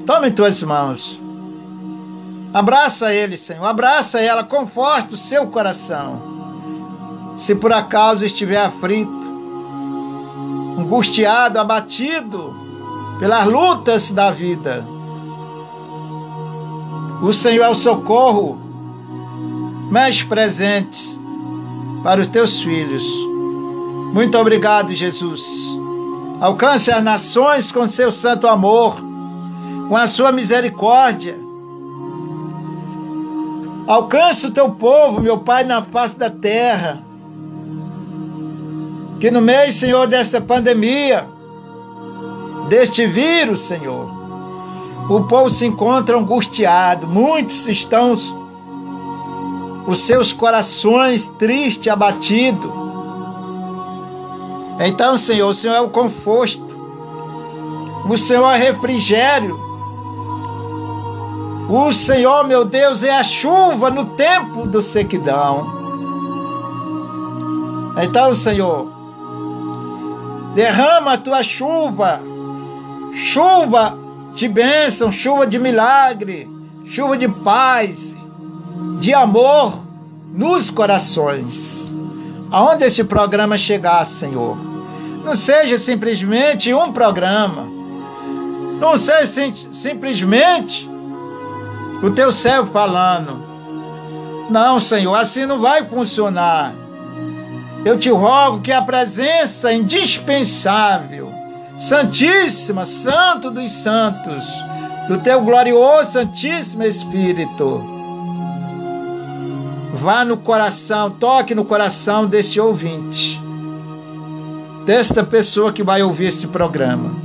Toma 0.06 0.28
em 0.28 0.32
tuas 0.32 0.62
mãos. 0.64 1.20
Abraça 2.54 3.14
ele, 3.14 3.38
Senhor. 3.38 3.66
Abraça 3.66 4.20
ela, 4.20 4.44
conforta 4.44 5.16
o 5.16 5.18
seu 5.18 5.48
coração. 5.48 6.22
Se 7.38 7.56
por 7.56 7.74
acaso 7.74 8.26
estiver 8.26 8.64
aflito, 8.64 9.12
angustiado, 10.78 11.58
abatido 11.58 12.56
pelas 13.20 13.46
lutas 13.48 14.12
da 14.12 14.30
vida, 14.30 14.86
o 17.24 17.32
Senhor 17.32 17.64
é 17.64 17.70
o 17.70 17.74
socorro 17.74 18.62
mais 19.90 20.22
presente 20.22 21.20
para 22.04 22.20
os 22.20 22.28
teus 22.28 22.60
filhos. 22.60 23.04
Muito 24.14 24.38
obrigado, 24.38 24.94
Jesus. 24.94 25.44
Alcance 26.40 26.92
as 26.92 27.04
nações 27.04 27.72
com 27.72 27.88
seu 27.88 28.12
santo 28.12 28.48
amor, 28.48 29.13
com 29.94 29.98
a 29.98 30.08
sua 30.08 30.32
misericórdia. 30.32 31.38
Alcance 33.86 34.48
o 34.48 34.52
teu 34.52 34.72
povo, 34.72 35.22
meu 35.22 35.38
Pai, 35.38 35.64
na 35.64 35.84
face 35.84 36.18
da 36.18 36.32
terra. 36.32 37.04
Que 39.20 39.30
no 39.30 39.40
meio, 39.40 39.72
Senhor, 39.72 40.08
desta 40.08 40.42
pandemia, 40.42 41.28
deste 42.70 43.06
vírus, 43.06 43.62
Senhor, 43.62 44.12
o 45.12 45.26
povo 45.26 45.52
se 45.52 45.68
encontra 45.68 46.18
angustiado. 46.18 47.06
Muitos 47.06 47.68
estão 47.68 48.18
os 49.86 50.00
seus 50.00 50.34
corações 50.34 51.28
tristes, 51.28 51.94
abatidos 51.94 52.72
então, 54.80 55.20
Senhor, 55.20 55.50
o 55.50 55.54
Senhor 55.54 55.76
é 55.76 55.82
o 55.82 55.90
conforto, 55.90 56.76
o 58.10 58.18
Senhor 58.18 58.50
é 58.50 58.58
refrigério, 58.58 59.63
o 61.70 61.92
Senhor, 61.92 62.46
meu 62.46 62.66
Deus, 62.66 63.04
é 63.04 63.12
a 63.12 63.24
chuva 63.24 63.90
no 63.90 64.06
tempo 64.16 64.68
do 64.68 64.82
sequidão. 64.82 65.82
Então, 68.02 68.34
Senhor, 68.34 68.94
Derrama 70.54 71.14
a 71.14 71.18
tua 71.18 71.42
chuva, 71.42 72.22
chuva 73.12 73.98
de 74.36 74.48
bênção, 74.48 75.12
chuva 75.12 75.48
de 75.48 75.58
milagre, 75.58 76.48
chuva 76.86 77.18
de 77.18 77.28
paz, 77.28 78.16
de 79.00 79.16
amor 79.16 79.80
nos 80.32 80.70
corações. 80.70 81.92
Aonde 82.52 82.84
esse 82.84 83.04
programa 83.04 83.58
chegar, 83.58 84.06
Senhor, 84.06 84.56
não 85.26 85.36
seja 85.36 85.76
simplesmente 85.80 86.72
um 86.72 86.92
programa, 86.92 87.68
não 88.80 88.96
seja 88.96 89.26
sim, 89.26 89.56
simplesmente 89.72 90.88
o 92.04 92.12
teu 92.12 92.34
servo 92.34 92.70
falando. 92.72 93.42
Não, 94.50 94.78
Senhor, 94.78 95.16
assim 95.16 95.46
não 95.46 95.62
vai 95.62 95.86
funcionar. 95.86 96.74
Eu 97.86 97.98
te 97.98 98.10
rogo 98.10 98.62
que 98.62 98.74
a 98.74 98.82
presença 98.82 99.74
indispensável, 99.74 101.34
Santíssima, 101.78 102.86
Santo 102.86 103.50
dos 103.50 103.72
Santos, 103.72 104.46
do 105.08 105.18
teu 105.20 105.42
glorioso 105.42 106.12
Santíssimo 106.12 106.84
Espírito, 106.84 107.82
vá 109.94 110.26
no 110.26 110.36
coração, 110.36 111.10
toque 111.10 111.56
no 111.56 111.64
coração 111.64 112.26
desse 112.26 112.60
ouvinte, 112.60 113.42
desta 114.86 115.24
pessoa 115.24 115.72
que 115.72 115.84
vai 115.84 116.04
ouvir 116.04 116.26
esse 116.26 116.48
programa. 116.48 117.24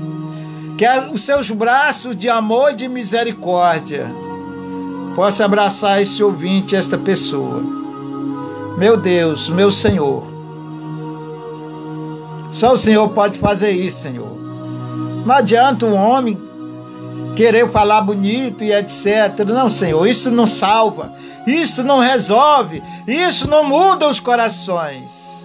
Que 0.77 0.87
os 1.13 1.23
seus 1.23 1.51
braços 1.51 2.17
de 2.17 2.29
amor 2.29 2.71
e 2.71 2.77
de 2.77 2.89
misericórdia 2.89 4.28
possa 5.19 5.45
abraçar 5.45 6.01
esse 6.01 6.23
ouvinte, 6.23 6.77
esta 6.77 6.97
pessoa. 6.97 7.61
Meu 8.77 8.97
Deus, 8.97 9.49
meu 9.49 9.69
Senhor, 9.69 10.23
só 12.53 12.75
o 12.75 12.79
Senhor 12.79 13.09
pode 13.09 13.37
fazer 13.41 13.73
isso, 13.73 14.03
Senhor. 14.03 14.31
Não 15.27 15.35
adianta 15.35 15.85
um 15.87 15.97
homem 15.97 16.39
querer 17.35 17.69
falar 17.73 18.03
bonito 18.03 18.63
e 18.63 18.73
etc. 18.73 19.45
Não, 19.45 19.69
Senhor, 19.69 20.07
isso 20.07 20.31
não 20.31 20.47
salva, 20.47 21.13
isso 21.49 21.83
não 21.83 21.99
resolve, 21.99 22.81
isso 23.05 23.51
não 23.51 23.65
muda 23.65 24.09
os 24.09 24.21
corações. 24.21 25.45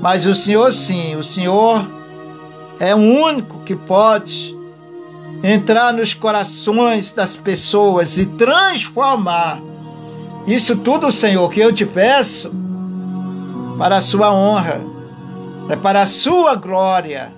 Mas 0.00 0.24
o 0.24 0.34
Senhor 0.34 0.72
sim, 0.72 1.14
o 1.16 1.22
Senhor 1.22 1.86
é 2.78 2.94
o 2.94 2.98
único 2.98 3.58
que 3.66 3.76
pode 3.76 4.58
entrar 5.42 5.92
nos 5.92 6.14
corações 6.14 7.12
das 7.12 7.36
pessoas 7.36 8.18
e 8.18 8.26
transformar. 8.26 9.60
Isso 10.46 10.76
tudo, 10.76 11.10
Senhor, 11.10 11.50
que 11.50 11.60
eu 11.60 11.72
te 11.72 11.86
peço 11.86 12.50
para 13.78 13.96
a 13.96 14.02
sua 14.02 14.32
honra 14.32 14.80
é 15.70 15.76
para 15.76 16.02
a 16.02 16.06
sua 16.06 16.56
glória, 16.56 17.32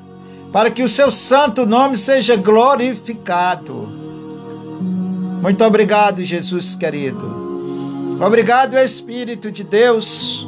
para 0.50 0.70
que 0.70 0.82
o 0.82 0.88
seu 0.88 1.10
santo 1.10 1.66
nome 1.66 1.98
seja 1.98 2.34
glorificado. 2.34 3.88
Muito 5.42 5.62
obrigado, 5.64 6.24
Jesus 6.24 6.74
querido. 6.74 8.16
Obrigado, 8.18 8.78
Espírito 8.78 9.50
de 9.50 9.62
Deus, 9.62 10.46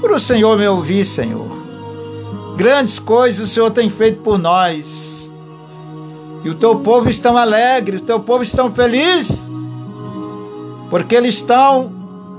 por 0.00 0.10
o 0.10 0.18
Senhor 0.18 0.58
me 0.58 0.66
ouvir, 0.66 1.04
Senhor. 1.04 1.46
Grandes 2.56 2.98
coisas 2.98 3.48
o 3.48 3.52
Senhor 3.52 3.70
tem 3.70 3.88
feito 3.88 4.20
por 4.22 4.36
nós. 4.36 5.30
E 6.44 6.50
o 6.50 6.54
teu 6.54 6.80
povo 6.80 7.08
está 7.08 7.30
alegre, 7.30 7.98
o 7.98 8.00
teu 8.00 8.20
povo 8.20 8.42
está 8.42 8.68
feliz, 8.70 9.50
porque 10.90 11.14
eles 11.14 11.34
estão 11.34 11.92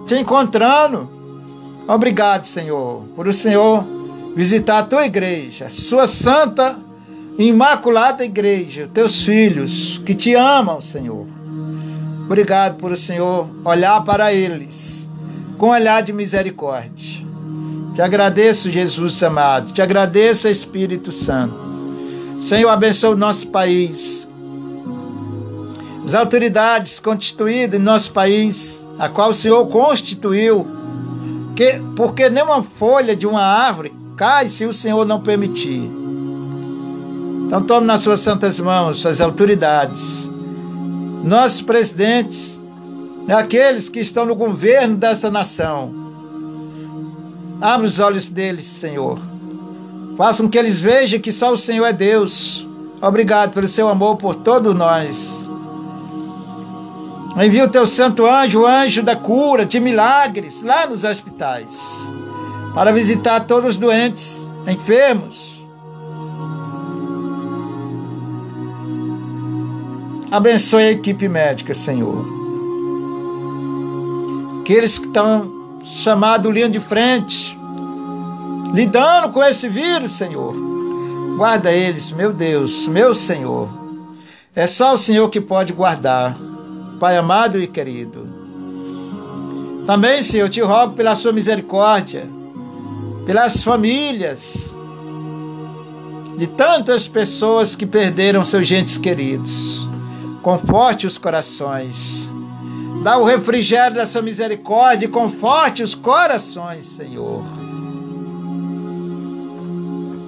te 0.05 0.15
encontrando. 0.15 1.10
Obrigado, 1.88 2.45
Senhor, 2.45 3.03
por 3.15 3.27
o 3.27 3.33
Senhor 3.33 3.86
visitar 4.36 4.79
a 4.79 4.83
tua 4.83 5.05
igreja, 5.05 5.69
sua 5.69 6.07
santa 6.07 6.77
imaculada 7.38 8.24
igreja, 8.24 8.89
teus 8.93 9.24
filhos 9.24 10.01
que 10.05 10.13
te 10.13 10.33
amam, 10.33 10.79
Senhor. 10.81 11.25
Obrigado 12.25 12.77
por 12.77 12.91
o 12.91 12.98
Senhor 12.98 13.49
olhar 13.63 14.04
para 14.04 14.34
eles 14.34 15.10
com 15.58 15.69
olhar 15.69 16.01
de 16.01 16.12
misericórdia. 16.12 17.23
Te 17.93 18.01
agradeço, 18.01 18.71
Jesus 18.71 19.21
amado. 19.21 19.71
Te 19.71 19.82
agradeço, 19.82 20.47
Espírito 20.47 21.12
Santo. 21.12 21.72
Senhor, 22.43 22.69
abençoe 22.69 23.13
o 23.13 23.17
nosso 23.17 23.47
país. 23.47 24.27
As 26.06 26.13
autoridades 26.13 26.99
constituídas 26.99 27.79
em 27.79 27.84
nosso 27.84 28.12
país, 28.12 28.86
a 28.99 29.08
qual 29.08 29.29
o 29.29 29.34
Senhor 29.34 29.65
constituiu, 29.67 30.67
que, 31.56 31.82
porque 31.95 32.29
nenhuma 32.29 32.62
folha 32.77 33.15
de 33.15 33.25
uma 33.25 33.41
árvore 33.41 33.93
cai 34.17 34.49
se 34.49 34.65
o 34.65 34.73
Senhor 34.73 35.06
não 35.06 35.21
permitir. 35.21 35.89
Então 37.47 37.63
tome 37.63 37.88
nas 37.88 38.01
suas 38.01 38.19
santas 38.19 38.60
mãos 38.60 39.06
as 39.06 39.21
autoridades, 39.21 40.29
nossos 41.23 41.62
presidentes, 41.62 42.62
aqueles 43.29 43.88
que 43.88 44.01
estão 44.01 44.25
no 44.25 44.36
governo 44.36 44.97
dessa 44.97 45.32
nação. 45.32 45.93
Abra 47.62 47.88
os 47.88 48.01
olhos 48.01 48.27
deles, 48.27 48.65
Senhor. 48.65 49.33
Façam 50.17 50.47
que 50.47 50.58
eles 50.58 50.78
vejam 50.78 51.19
que 51.19 51.32
só 51.32 51.52
o 51.52 51.58
Senhor 51.58 51.86
é 51.86 51.93
Deus. 51.93 52.67
Obrigado 53.02 53.54
pelo 53.54 53.67
seu 53.67 53.89
amor 53.89 54.17
por 54.17 54.36
todos 54.36 54.76
nós. 54.76 55.49
Envia 57.36 57.65
o 57.65 57.69
teu 57.69 57.88
santo 57.88 58.26
anjo, 58.26 58.62
o 58.62 58.67
anjo 58.67 59.02
da 59.02 59.15
cura, 59.15 59.65
de 59.65 59.80
milagres, 59.80 60.62
lá 60.62 60.86
nos 60.86 61.04
hospitais 61.04 62.12
para 62.73 62.91
visitar 62.91 63.41
todos 63.41 63.71
os 63.71 63.78
doentes, 63.78 64.49
enfermos. 64.67 65.62
Abençoe 70.32 70.84
a 70.84 70.91
equipe 70.91 71.30
médica, 71.30 71.76
Senhor. 71.76 72.26
Aqueles 74.62 74.97
que 74.97 75.06
estão 75.06 75.80
chamados 75.84 76.52
linha 76.52 76.69
de 76.69 76.80
frente, 76.80 77.58
lidando 78.73 79.31
com 79.31 79.43
esse 79.43 79.69
vírus, 79.69 80.12
Senhor. 80.12 80.53
Guarda 81.38 81.71
eles, 81.71 82.12
meu 82.12 82.33
Deus, 82.33 82.88
meu 82.88 83.13
Senhor. 83.13 83.69
É 84.55 84.67
só 84.67 84.93
o 84.93 84.97
Senhor 84.97 85.29
que 85.29 85.39
pode 85.39 85.71
guardar, 85.71 86.36
Pai 86.99 87.17
amado 87.17 87.59
e 87.59 87.67
querido. 87.67 88.27
Também, 89.86 90.21
Senhor, 90.21 90.49
te 90.49 90.62
rogo 90.62 90.93
pela 90.93 91.15
sua 91.15 91.31
misericórdia 91.33 92.27
pelas 93.25 93.63
famílias 93.63 94.75
de 96.38 96.47
tantas 96.47 97.07
pessoas 97.07 97.75
que 97.75 97.86
perderam 97.86 98.43
seus 98.43 98.67
gentes 98.67 98.97
queridos. 98.97 99.88
Conforte 100.41 101.07
os 101.07 101.17
corações. 101.17 102.29
Dá 103.01 103.17
o 103.17 103.23
refrigério 103.23 103.95
da 103.95 104.05
sua 104.05 104.21
misericórdia 104.21 105.05
e 105.05 105.09
conforte 105.09 105.83
os 105.83 105.95
corações, 105.95 106.86
Senhor. 106.86 107.43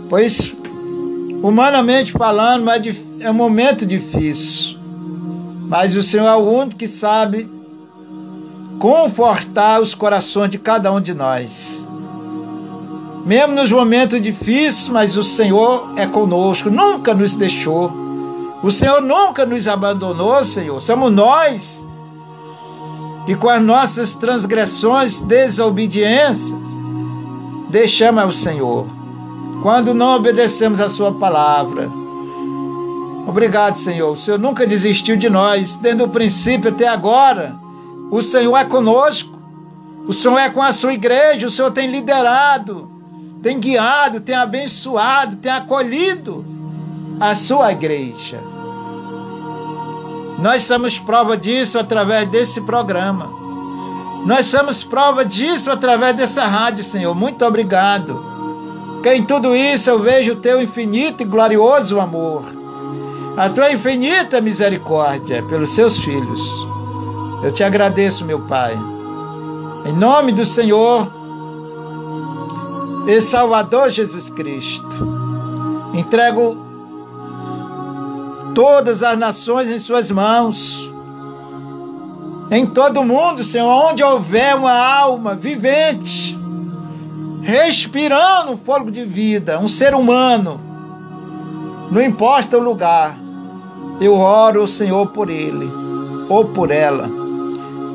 Pois, 0.10 0.56
humanamente 1.41 2.12
falando, 2.12 2.70
é 3.20 3.30
um 3.30 3.34
momento 3.34 3.86
difícil. 3.86 4.78
Mas 5.68 5.96
o 5.96 6.04
Senhor 6.04 6.28
é 6.28 6.36
o 6.36 6.50
único 6.50 6.76
que 6.76 6.88
sabe 6.88 7.50
confortar 8.80 9.82
os 9.82 9.96
corações 9.96 10.50
de 10.50 10.58
cada 10.58 10.91
um 10.91 11.02
de 11.02 11.13
nós 11.13 11.86
mesmo 13.26 13.56
nos 13.56 13.72
momentos 13.72 14.22
difíceis, 14.22 14.88
mas 14.88 15.18
o 15.18 15.24
Senhor 15.24 15.94
é 15.98 16.06
conosco, 16.06 16.70
nunca 16.70 17.12
nos 17.12 17.34
deixou. 17.34 17.91
O 18.62 18.70
Senhor 18.70 19.02
nunca 19.02 19.48
nos 19.48 19.68
abandonou, 19.68 20.44
Senhor. 20.44 20.80
Somos 20.80 21.12
nós 21.12 21.88
que 23.26 23.36
com 23.36 23.50
as 23.50 23.62
nossas 23.62 24.13
transgressões, 24.13 25.20
desobediências, 25.20 26.54
deixamos 27.70 28.24
ao 28.24 28.32
Senhor. 28.32 28.86
Quando 29.65 29.95
não 29.95 30.15
obedecemos 30.15 30.80
a 30.80 30.88
Sua 30.88 31.12
palavra. 31.12 31.89
Obrigado, 33.28 33.78
Senhor. 33.78 34.12
O 34.12 34.15
Senhor 34.15 34.38
nunca 34.38 34.67
desistiu 34.67 35.15
de 35.15 35.28
nós, 35.28 35.75
desde 35.75 36.04
o 36.04 36.08
princípio 36.08 36.69
até 36.69 36.88
agora. 36.88 37.56
O 38.12 38.21
Senhor 38.21 38.56
é 38.56 38.63
conosco. 38.63 39.36
O 40.08 40.13
Senhor 40.13 40.38
é 40.38 40.51
com 40.51 40.62
a 40.62 40.71
sua 40.71 40.93
igreja. 40.93 41.47
O 41.47 41.51
Senhor 41.51 41.71
tem 41.71 41.89
liderado 41.89 42.93
tem 43.41 43.60
guiado, 43.60 44.21
tem 44.21 44.36
abençoado, 44.36 45.36
tem 45.36 45.51
acolhido 45.51 46.45
a 47.19 47.34
sua 47.34 47.71
igreja. 47.71 48.39
Nós 50.39 50.63
somos 50.63 50.99
prova 50.99 51.36
disso 51.38 51.78
através 51.78 52.28
desse 52.28 52.62
programa. 52.62 53.32
Nós 54.25 54.47
somos 54.47 54.84
prova 54.84 55.23
disso 55.23 55.69
através 55.69 56.15
dessa 56.15 56.45
rádio, 56.45 56.84
Senhor. 56.84 57.13
Muito 57.13 57.45
obrigado. 57.45 58.35
Que 59.06 59.13
em 59.13 59.24
tudo 59.24 59.56
isso 59.56 59.88
eu 59.88 60.00
vejo 60.00 60.32
o 60.32 60.36
teu 60.38 60.60
infinito 60.60 61.22
e 61.22 61.28
glorioso 61.28 62.00
amor, 62.00 62.44
a 63.38 63.48
tua 63.48 63.72
infinita 63.72 64.41
misericórdia 64.41 65.44
pelos 65.44 65.76
seus 65.76 66.00
filhos. 66.00 66.41
Eu 67.44 67.54
te 67.54 67.63
agradeço, 67.63 68.26
meu 68.26 68.39
Pai. 68.39 68.76
Em 69.86 69.94
nome 69.94 70.32
do 70.32 70.44
Senhor 70.44 71.08
e 73.06 73.22
Salvador 73.22 73.91
Jesus 73.91 74.28
Cristo. 74.32 74.89
Entrego 75.94 76.58
todas 78.56 79.04
as 79.04 79.20
nações 79.20 79.70
em 79.70 79.78
Suas 79.78 80.10
mãos. 80.10 80.91
Em 82.50 82.65
todo 82.65 83.02
o 83.02 83.06
mundo, 83.06 83.44
Senhor, 83.44 83.70
onde 83.70 84.04
houver 84.04 84.56
uma 84.56 84.76
alma 84.76 85.36
vivente, 85.36 86.36
respirando 87.45 88.58
fôlego 88.58 88.89
de 88.89 89.05
vida, 89.05 89.60
um 89.60 89.67
ser 89.67 89.93
humano, 89.93 90.60
não 91.91 92.01
importa 92.01 92.58
o 92.58 92.62
lugar, 92.62 93.15
eu 94.01 94.15
oro, 94.15 94.67
Senhor, 94.67 95.08
por 95.12 95.29
ele 95.29 95.69
ou 96.27 96.45
por 96.45 96.71
ela. 96.71 97.08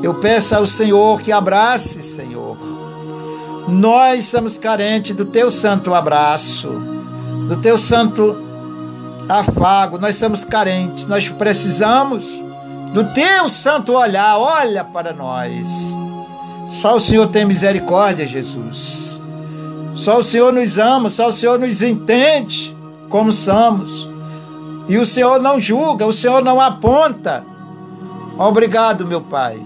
Eu 0.04 0.14
peço 0.14 0.54
ao 0.54 0.68
Senhor 0.68 1.20
que 1.20 1.32
abrace, 1.32 2.00
Senhor. 2.00 2.56
Nós 3.68 4.26
somos 4.26 4.56
carentes 4.56 5.16
do 5.16 5.24
teu 5.24 5.50
santo 5.50 5.92
abraço, 5.94 6.68
do 7.48 7.56
teu 7.56 7.76
santo 7.76 8.36
afago. 9.28 9.98
Nós 9.98 10.14
somos 10.14 10.44
carentes, 10.44 11.06
nós 11.06 11.28
precisamos 11.28 12.24
do 12.94 13.12
teu 13.12 13.48
santo 13.48 13.94
olhar. 13.94 14.38
Olha 14.38 14.84
para 14.84 15.12
nós. 15.12 15.66
Só 16.68 16.94
o 16.94 17.00
Senhor 17.00 17.26
tem 17.26 17.44
misericórdia, 17.44 18.24
Jesus. 18.24 19.19
Só 20.00 20.18
o 20.18 20.22
Senhor 20.22 20.50
nos 20.50 20.78
ama, 20.78 21.10
só 21.10 21.28
o 21.28 21.32
Senhor 21.32 21.58
nos 21.58 21.82
entende 21.82 22.74
como 23.10 23.34
somos. 23.34 24.08
E 24.88 24.96
o 24.96 25.04
Senhor 25.04 25.38
não 25.42 25.60
julga, 25.60 26.06
o 26.06 26.12
Senhor 26.12 26.42
não 26.42 26.58
aponta. 26.58 27.44
Obrigado, 28.38 29.06
meu 29.06 29.20
Pai. 29.20 29.60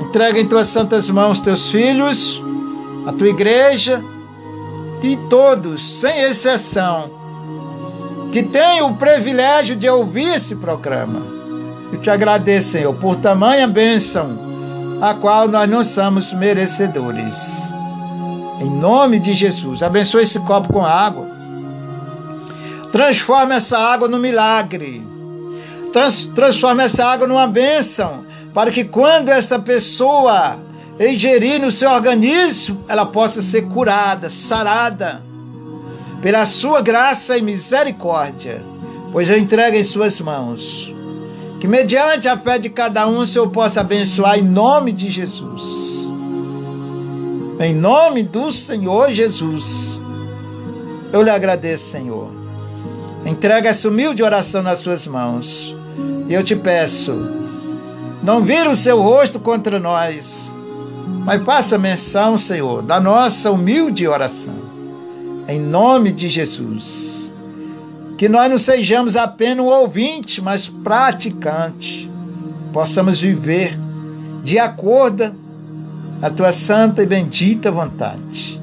Entrega 0.00 0.40
em 0.40 0.48
tuas 0.48 0.68
santas 0.68 1.10
mãos 1.10 1.38
teus 1.38 1.68
filhos, 1.68 2.42
a 3.04 3.12
tua 3.12 3.28
igreja 3.28 4.02
e 5.02 5.18
todos, 5.28 6.00
sem 6.00 6.22
exceção, 6.22 7.10
que 8.32 8.42
tenham 8.42 8.92
o 8.92 8.96
privilégio 8.96 9.76
de 9.76 9.86
ouvir 9.86 10.36
esse 10.36 10.56
programa. 10.56 11.20
Eu 11.92 12.00
te 12.00 12.08
agradeço, 12.08 12.70
Senhor, 12.70 12.94
por 12.94 13.16
tamanha 13.16 13.68
bênção, 13.68 14.30
a 14.98 15.12
qual 15.12 15.46
nós 15.46 15.68
não 15.68 15.84
somos 15.84 16.32
merecedores. 16.32 17.71
Em 18.62 18.70
nome 18.70 19.18
de 19.18 19.34
Jesus, 19.34 19.82
abençoe 19.82 20.22
esse 20.22 20.38
copo 20.38 20.72
com 20.72 20.86
água. 20.86 21.26
Transforma 22.92 23.54
essa 23.54 23.76
água 23.76 24.06
no 24.06 24.20
milagre. 24.20 25.04
Trans, 25.92 26.26
transforma 26.26 26.84
essa 26.84 27.04
água 27.04 27.26
numa 27.26 27.48
bênção, 27.48 28.24
para 28.54 28.70
que 28.70 28.84
quando 28.84 29.30
esta 29.30 29.58
pessoa 29.58 30.58
ingerir 31.00 31.60
no 31.60 31.72
seu 31.72 31.90
organismo, 31.90 32.84
ela 32.86 33.04
possa 33.04 33.42
ser 33.42 33.62
curada, 33.62 34.30
sarada, 34.30 35.20
pela 36.22 36.46
sua 36.46 36.80
graça 36.80 37.36
e 37.36 37.42
misericórdia, 37.42 38.62
pois 39.10 39.28
eu 39.28 39.36
entrego 39.36 39.76
em 39.76 39.82
suas 39.82 40.20
mãos. 40.20 40.94
Que 41.58 41.66
mediante 41.66 42.28
a 42.28 42.38
fé 42.38 42.60
de 42.60 42.70
cada 42.70 43.08
um, 43.08 43.18
o 43.18 43.26
Senhor 43.26 43.50
possa 43.50 43.80
abençoar 43.80 44.38
em 44.38 44.42
nome 44.42 44.92
de 44.92 45.10
Jesus. 45.10 46.01
Em 47.62 47.72
nome 47.72 48.24
do 48.24 48.50
Senhor 48.50 49.10
Jesus. 49.10 50.00
Eu 51.12 51.22
lhe 51.22 51.30
agradeço, 51.30 51.92
Senhor. 51.92 52.28
Entrega 53.24 53.68
essa 53.68 53.88
humilde 53.88 54.20
oração 54.20 54.64
nas 54.64 54.80
suas 54.80 55.06
mãos. 55.06 55.72
E 56.28 56.34
eu 56.34 56.42
te 56.42 56.56
peço, 56.56 57.12
não 58.20 58.42
vira 58.42 58.68
o 58.68 58.74
seu 58.74 59.00
rosto 59.00 59.38
contra 59.38 59.78
nós, 59.78 60.52
mas 61.24 61.40
faça 61.44 61.78
menção, 61.78 62.36
Senhor, 62.36 62.82
da 62.82 62.98
nossa 62.98 63.52
humilde 63.52 64.08
oração. 64.08 64.56
Em 65.46 65.60
nome 65.60 66.10
de 66.10 66.28
Jesus. 66.28 67.30
Que 68.18 68.28
nós 68.28 68.50
não 68.50 68.58
sejamos 68.58 69.14
apenas 69.14 69.64
um 69.64 69.68
ouvinte, 69.68 70.42
mas 70.42 70.66
praticante. 70.66 72.10
Possamos 72.72 73.20
viver 73.20 73.78
de 74.42 74.58
acordo 74.58 75.41
a 76.22 76.30
tua 76.30 76.52
santa 76.52 77.02
e 77.02 77.06
bendita 77.06 77.72
vontade. 77.72 78.62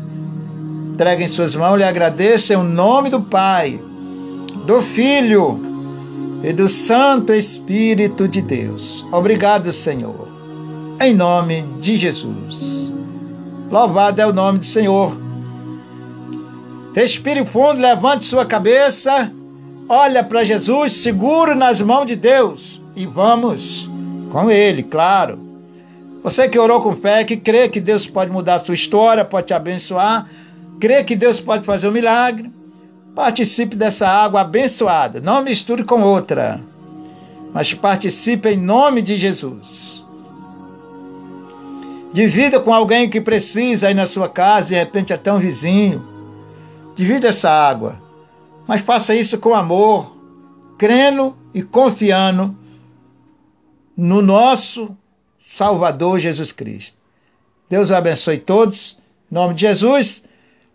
Entregue 0.93 1.25
em 1.25 1.27
suas 1.27 1.53
mãos, 1.53 1.75
lhe 1.75 1.83
agradeço 1.83 2.53
em 2.53 2.63
nome 2.63 3.09
do 3.09 3.21
Pai, 3.21 3.77
do 4.65 4.81
Filho 4.81 5.59
e 6.41 6.53
do 6.53 6.69
Santo 6.69 7.33
Espírito 7.33 8.29
de 8.29 8.41
Deus. 8.41 9.05
Obrigado, 9.11 9.73
Senhor. 9.73 10.29
Em 11.01 11.13
nome 11.13 11.63
de 11.81 11.97
Jesus. 11.97 12.93
Louvado 13.69 14.21
é 14.21 14.25
o 14.25 14.33
nome 14.33 14.59
do 14.59 14.65
Senhor. 14.65 15.17
Respire 16.93 17.45
fundo, 17.45 17.81
levante 17.81 18.25
sua 18.25 18.45
cabeça, 18.45 19.31
olha 19.87 20.23
para 20.23 20.45
Jesus, 20.45 20.93
seguro 20.93 21.55
nas 21.55 21.81
mãos 21.81 22.05
de 22.05 22.15
Deus 22.15 22.81
e 22.95 23.05
vamos 23.05 23.89
com 24.31 24.49
Ele, 24.49 24.81
claro. 24.81 25.48
Você 26.23 26.49
que 26.49 26.59
orou 26.59 26.81
com 26.81 26.93
fé, 26.93 27.23
que 27.23 27.37
crê 27.37 27.69
que 27.69 27.79
Deus 27.79 28.05
pode 28.05 28.31
mudar 28.31 28.55
a 28.55 28.59
sua 28.59 28.75
história, 28.75 29.23
pode 29.23 29.47
te 29.47 29.53
abençoar, 29.53 30.29
crê 30.79 31.03
que 31.03 31.15
Deus 31.15 31.39
pode 31.39 31.65
fazer 31.65 31.87
um 31.87 31.91
milagre, 31.91 32.51
Participe 33.19 33.75
dessa 33.75 34.07
água 34.07 34.39
abençoada. 34.39 35.19
Não 35.19 35.43
misture 35.43 35.83
com 35.83 36.01
outra. 36.01 36.61
Mas 37.53 37.73
participe 37.73 38.49
em 38.49 38.57
nome 38.57 39.01
de 39.01 39.17
Jesus. 39.17 40.05
Divida 42.13 42.61
com 42.61 42.73
alguém 42.73 43.09
que 43.09 43.19
precisa 43.19 43.87
aí 43.87 43.93
na 43.93 44.07
sua 44.07 44.29
casa, 44.29 44.69
de 44.69 44.75
repente 44.75 45.11
até 45.11 45.33
um 45.33 45.37
vizinho. 45.37 46.01
Divida 46.95 47.27
essa 47.27 47.49
água. 47.49 48.01
Mas 48.65 48.81
faça 48.81 49.13
isso 49.13 49.37
com 49.37 49.53
amor, 49.53 50.15
crendo 50.77 51.35
e 51.53 51.61
confiando 51.61 52.55
no 53.97 54.21
nosso 54.21 54.95
Salvador 55.39 56.19
Jesus 56.19 56.51
Cristo. 56.51 56.97
Deus 57.69 57.89
o 57.89 57.95
abençoe 57.95 58.37
todos. 58.37 58.97
Em 59.31 59.35
nome 59.35 59.53
de 59.53 59.61
Jesus. 59.61 60.23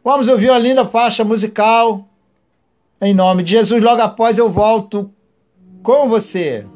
Vamos 0.02 0.26
ouvir 0.26 0.50
uma 0.50 0.58
linda 0.58 0.84
faixa 0.86 1.22
musical. 1.22 2.08
Em 3.00 3.12
nome 3.12 3.42
de 3.42 3.50
Jesus, 3.50 3.82
logo 3.82 4.00
após 4.00 4.38
eu 4.38 4.50
volto 4.50 5.10
com 5.82 6.08
você. 6.08 6.66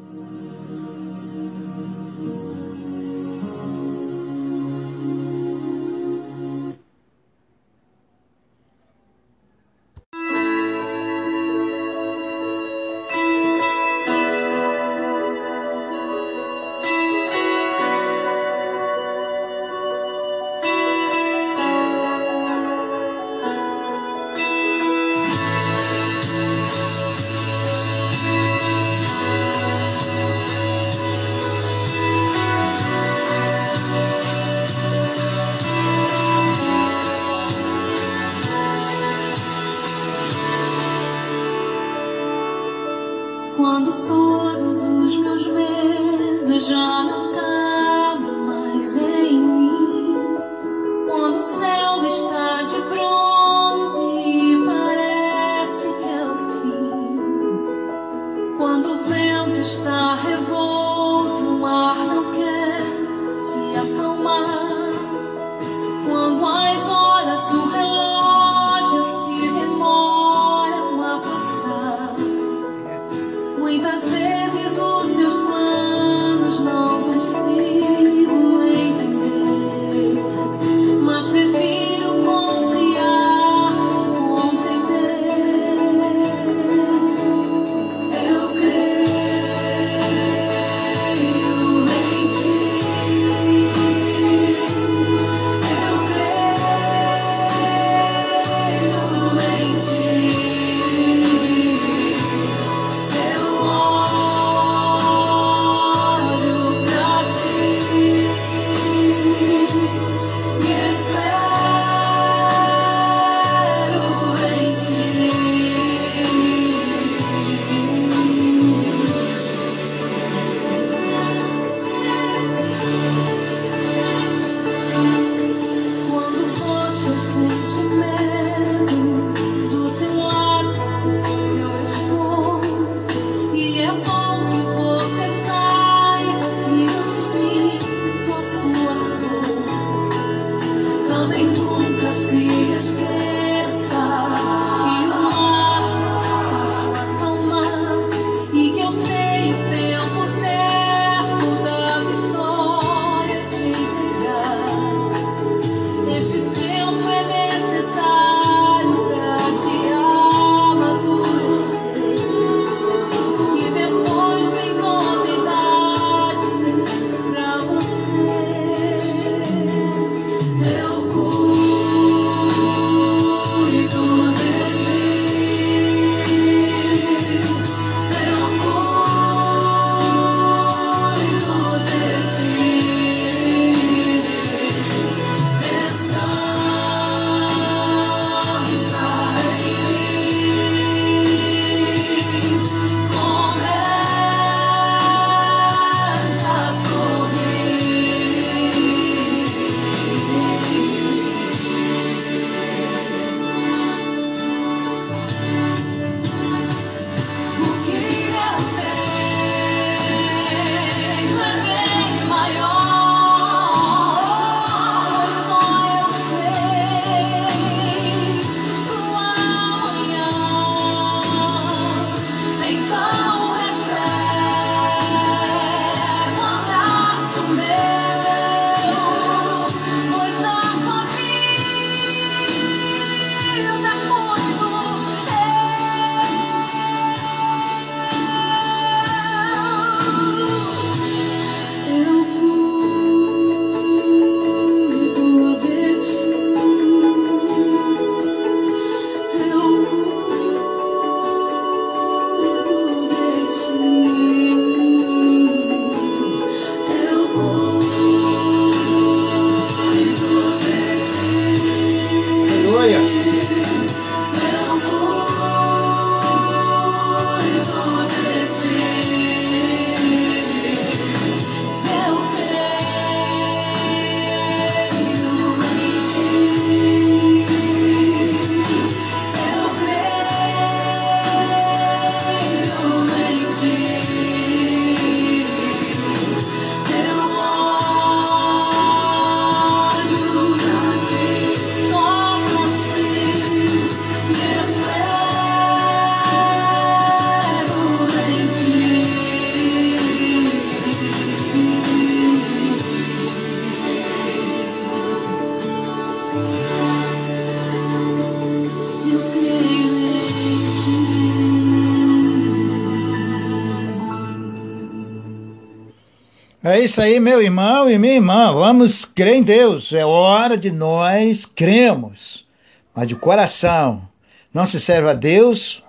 É 316.79 316.83
isso 316.83 317.01
aí, 317.01 317.19
meu 317.19 317.41
irmão 317.41 317.89
e 317.89 317.97
minha 317.97 318.13
irmã. 318.13 318.53
Vamos 318.53 319.03
crer 319.03 319.35
em 319.35 319.43
Deus. 319.43 319.91
É 319.91 320.05
hora 320.05 320.57
de 320.57 320.71
nós 320.71 321.45
cremos, 321.45 322.47
mas 322.95 323.05
de 323.05 323.17
coração. 323.17 324.07
Não 324.53 324.65
se 324.65 324.79
serve 324.79 325.09
a 325.09 325.13
Deus 325.13 325.83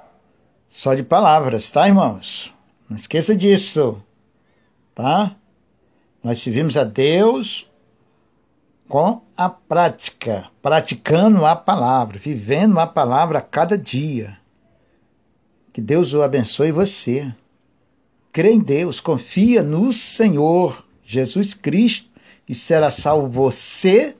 só 0.69 0.93
de 0.93 1.05
palavras, 1.05 1.71
tá, 1.71 1.87
irmãos? 1.87 2.53
Não 2.89 2.97
esqueça 2.97 3.37
disso, 3.37 4.03
tá? 4.93 5.37
Nós 6.25 6.41
servimos 6.41 6.77
a 6.77 6.83
Deus 6.83 7.71
com 8.89 9.23
a 9.37 9.49
prática, 9.49 10.51
praticando 10.61 11.47
a 11.47 11.55
palavra, 11.55 12.19
vivendo 12.19 12.81
a 12.81 12.87
palavra 12.89 13.39
a 13.39 13.43
cada 13.43 13.79
dia. 13.79 14.37
Que 15.73 15.81
Deus 15.81 16.13
o 16.15 16.21
abençoe 16.21 16.73
você. 16.73 17.33
Crê 18.33 18.53
em 18.53 18.61
Deus, 18.61 19.01
confia 19.01 19.63
no 19.63 19.93
Senhor 19.93 20.85
Jesus 21.05 21.53
Cristo 21.53 22.09
e 22.49 22.55
será 22.55 22.91
salvo 22.91 23.29
você 23.29 24.15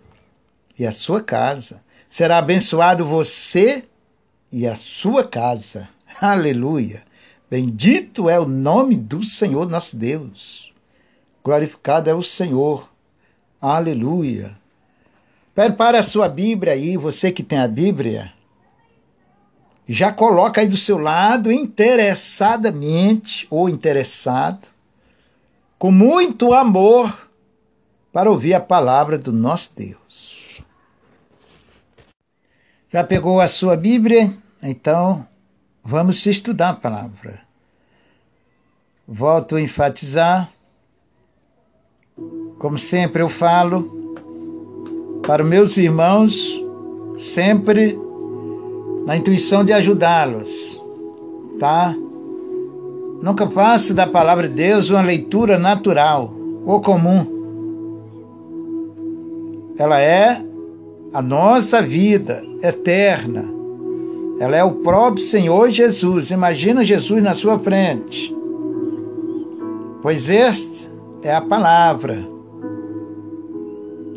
e 0.79 0.87
a 0.87 0.93
sua 0.93 1.23
casa. 1.23 1.81
Será 2.09 2.39
abençoado 2.39 3.05
você 3.05 3.85
e 4.51 4.67
a 4.67 4.75
sua 4.75 5.23
casa. 5.23 5.89
Aleluia. 6.21 7.05
Bendito 7.49 8.29
é 8.29 8.39
o 8.39 8.47
nome 8.47 8.97
do 8.97 9.25
Senhor 9.25 9.69
nosso 9.69 9.97
Deus. 9.97 10.73
Glorificado 11.43 12.11
é 12.11 12.15
o 12.15 12.23
Senhor. 12.23 12.89
Aleluia. 13.61 14.59
Prepare 15.55 15.99
a 15.99 16.03
sua 16.03 16.29
Bíblia 16.29 16.73
aí, 16.73 16.97
você 16.97 17.31
que 17.31 17.43
tem 17.43 17.59
a 17.59 17.69
Bíblia. 17.69 18.33
Já 19.93 20.13
coloca 20.13 20.61
aí 20.61 20.69
do 20.69 20.77
seu 20.77 20.99
lado, 20.99 21.51
interessadamente 21.51 23.45
ou 23.51 23.69
interessado, 23.69 24.69
com 25.77 25.91
muito 25.91 26.55
amor, 26.55 27.29
para 28.13 28.31
ouvir 28.31 28.55
a 28.55 28.61
palavra 28.61 29.19
do 29.19 29.33
nosso 29.33 29.73
Deus. 29.75 30.65
Já 32.89 33.03
pegou 33.03 33.41
a 33.41 33.49
sua 33.49 33.77
Bíblia? 33.77 34.33
Então, 34.63 35.27
vamos 35.83 36.25
estudar 36.25 36.69
a 36.69 36.75
palavra. 36.75 37.41
Volto 39.09 39.57
a 39.57 39.61
enfatizar, 39.61 40.53
como 42.61 42.79
sempre 42.79 43.23
eu 43.23 43.29
falo, 43.29 44.15
para 45.27 45.43
meus 45.43 45.77
irmãos, 45.77 46.63
sempre 47.19 47.99
na 49.07 49.17
intuição 49.17 49.65
de 49.65 49.73
ajudá-los, 49.73 50.81
tá? 51.59 51.95
Nunca 53.23 53.49
faça 53.51 53.93
da 53.93 54.07
palavra 54.07 54.49
de 54.49 54.55
Deus 54.55 54.91
uma 54.91 55.03
leitura 55.03 55.59
natural 55.59 56.33
ou 56.65 56.81
comum. 56.81 57.39
Ela 59.77 60.01
é 60.01 60.43
a 61.13 61.21
nossa 61.21 61.83
vida 61.83 62.43
eterna. 62.63 63.45
Ela 64.39 64.57
é 64.57 64.65
o 64.65 64.73
próprio 64.73 65.25
Senhor 65.25 65.71
Jesus. 65.71 66.31
Imagina 66.31 66.85
Jesus 66.85 67.23
na 67.23 67.35
sua 67.35 67.59
frente. 67.59 68.35
Pois 70.03 70.31
esta 70.31 70.91
é 71.23 71.35
a 71.35 71.41
palavra. 71.43 72.27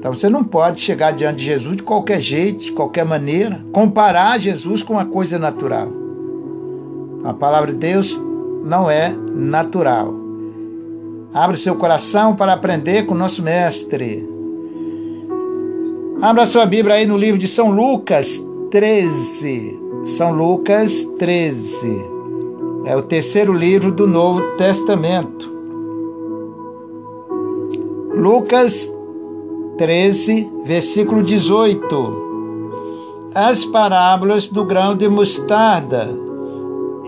Então 0.04 0.14
você 0.14 0.28
não 0.28 0.44
pode 0.44 0.82
chegar 0.82 1.12
diante 1.12 1.38
de 1.38 1.46
Jesus 1.46 1.78
de 1.78 1.84
qualquer 1.84 2.20
jeito, 2.20 2.66
de 2.66 2.74
qualquer 2.74 3.06
maneira, 3.06 3.64
comparar 3.72 4.38
Jesus 4.38 4.84
com 4.84 4.96
uma 4.96 5.06
coisa 5.06 5.40
natural. 5.40 5.88
A 7.24 7.34
palavra 7.34 7.72
de 7.72 7.78
Deus 7.78 8.22
não 8.66 8.92
é 8.92 9.16
natural. 9.34 10.14
Abra 11.34 11.56
seu 11.56 11.78
coração 11.78 12.36
para 12.36 12.52
aprender 12.52 13.06
com 13.06 13.14
o 13.14 13.18
nosso 13.18 13.42
mestre. 13.42 14.30
Abra 16.22 16.46
sua 16.48 16.66
Bíblia 16.66 16.96
aí 16.96 17.06
no 17.06 17.16
livro 17.16 17.40
de 17.40 17.48
São 17.48 17.72
Lucas 17.72 18.46
13. 18.72 19.80
São 20.04 20.34
Lucas 20.34 21.06
13. 21.18 21.88
É 22.88 22.94
o 22.94 23.04
terceiro 23.04 23.54
livro 23.54 23.90
do 23.90 24.06
Novo 24.06 24.42
Testamento. 24.58 25.50
Lucas 28.14 28.93
13, 29.78 30.50
versículo 30.66 31.24
18. 31.24 33.32
As 33.34 33.66
parábolas 33.66 34.48
do 34.48 34.64
grão 34.64 34.96
de 34.96 35.10
mostarda 35.10 36.08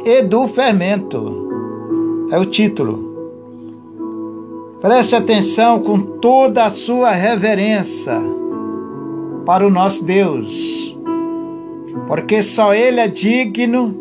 e 0.04 0.24
do 0.24 0.48
fermento. 0.48 1.48
É 2.32 2.40
o 2.40 2.46
título. 2.46 3.14
Preste 4.82 5.16
atenção 5.16 5.80
com 5.80 6.00
toda 6.00 6.66
a 6.66 6.72
sua 6.72 7.12
reverência 7.12 8.20
para 9.46 9.66
o 9.66 9.70
nosso 9.70 10.04
Deus, 10.04 10.98
porque 12.08 12.42
só 12.42 12.74
Ele 12.74 13.00
é 13.00 13.08
digno 13.08 13.96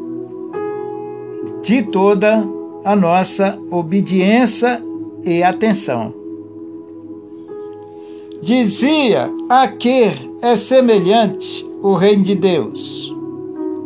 de 1.62 1.82
toda 1.82 2.42
a 2.82 2.96
nossa 2.96 3.58
obediência 3.70 4.82
e 5.22 5.42
atenção. 5.42 6.23
Dizia: 8.44 9.32
A 9.48 9.66
que 9.68 10.12
é 10.42 10.54
semelhante 10.54 11.66
o 11.82 11.94
reino 11.94 12.22
de 12.22 12.34
Deus? 12.34 13.10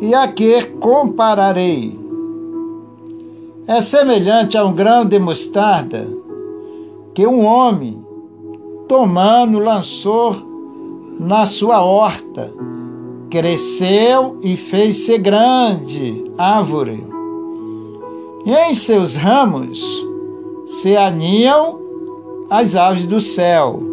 E 0.01 0.12
a 0.12 0.27
que 0.27 0.62
compararei? 0.81 1.97
É 3.68 3.81
semelhante 3.81 4.59
a 4.59 4.64
um 4.64 4.73
grão 4.73 5.05
de 5.05 5.16
mostarda 5.16 6.09
que 7.14 7.25
um 7.25 7.44
homem, 7.44 8.05
tomando, 8.88 9.61
lançou 9.61 10.35
na 11.21 11.47
sua 11.47 11.85
horta, 11.85 12.53
cresceu 13.31 14.40
e 14.42 14.57
fez-se 14.57 15.18
grande 15.18 16.25
árvore. 16.37 17.05
E 18.44 18.53
em 18.53 18.75
seus 18.75 19.14
ramos 19.14 19.81
se 20.83 20.97
aninham 20.97 21.79
as 22.51 22.75
aves 22.75 23.07
do 23.07 23.21
céu 23.21 23.88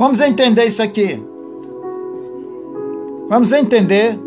Vamos 0.00 0.18
entender 0.18 0.64
isso 0.64 0.80
aqui. 0.82 1.22
Vamos 3.28 3.52
entender 3.52 4.18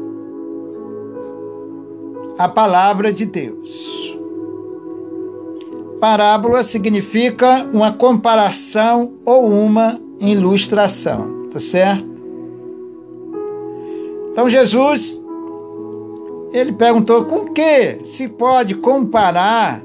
a 2.37 2.47
palavra 2.47 3.11
de 3.11 3.25
Deus. 3.25 4.15
Parábola 5.99 6.63
significa 6.63 7.67
uma 7.73 7.91
comparação 7.91 9.13
ou 9.25 9.49
uma 9.49 9.99
ilustração, 10.19 11.47
tá 11.51 11.59
certo? 11.59 12.05
Então 14.31 14.47
Jesus 14.47 15.19
ele 16.51 16.73
perguntou 16.73 17.25
com 17.25 17.45
que 17.51 17.97
se 18.05 18.27
pode 18.27 18.75
comparar 18.75 19.83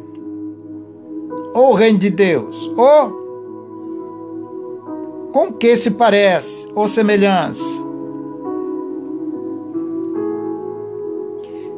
o 1.54 1.72
reino 1.72 1.98
de 1.98 2.10
Deus 2.10 2.70
ou 2.76 3.27
com 5.32 5.52
que 5.52 5.76
se 5.76 5.92
parece 5.92 6.68
ou 6.74 6.88
semelhança? 6.88 7.64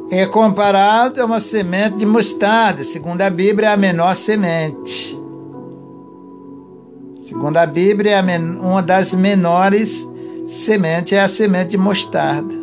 É 0.09 0.25
comparado 0.25 1.21
a 1.21 1.25
uma 1.25 1.39
semente 1.39 1.97
de 1.97 2.05
mostarda, 2.05 2.83
segundo 2.83 3.21
a 3.21 3.29
Bíblia, 3.29 3.69
é 3.69 3.73
a 3.73 3.77
menor 3.77 4.13
semente. 4.13 5.17
Segundo 7.17 7.57
a 7.57 7.65
Bíblia, 7.65 8.17
é 8.17 8.37
uma 8.39 8.81
das 8.81 9.13
menores 9.13 10.05
sementes 10.51 11.13
é 11.13 11.21
a 11.21 11.29
semente 11.29 11.71
de 11.71 11.77
mostarda. 11.77 12.53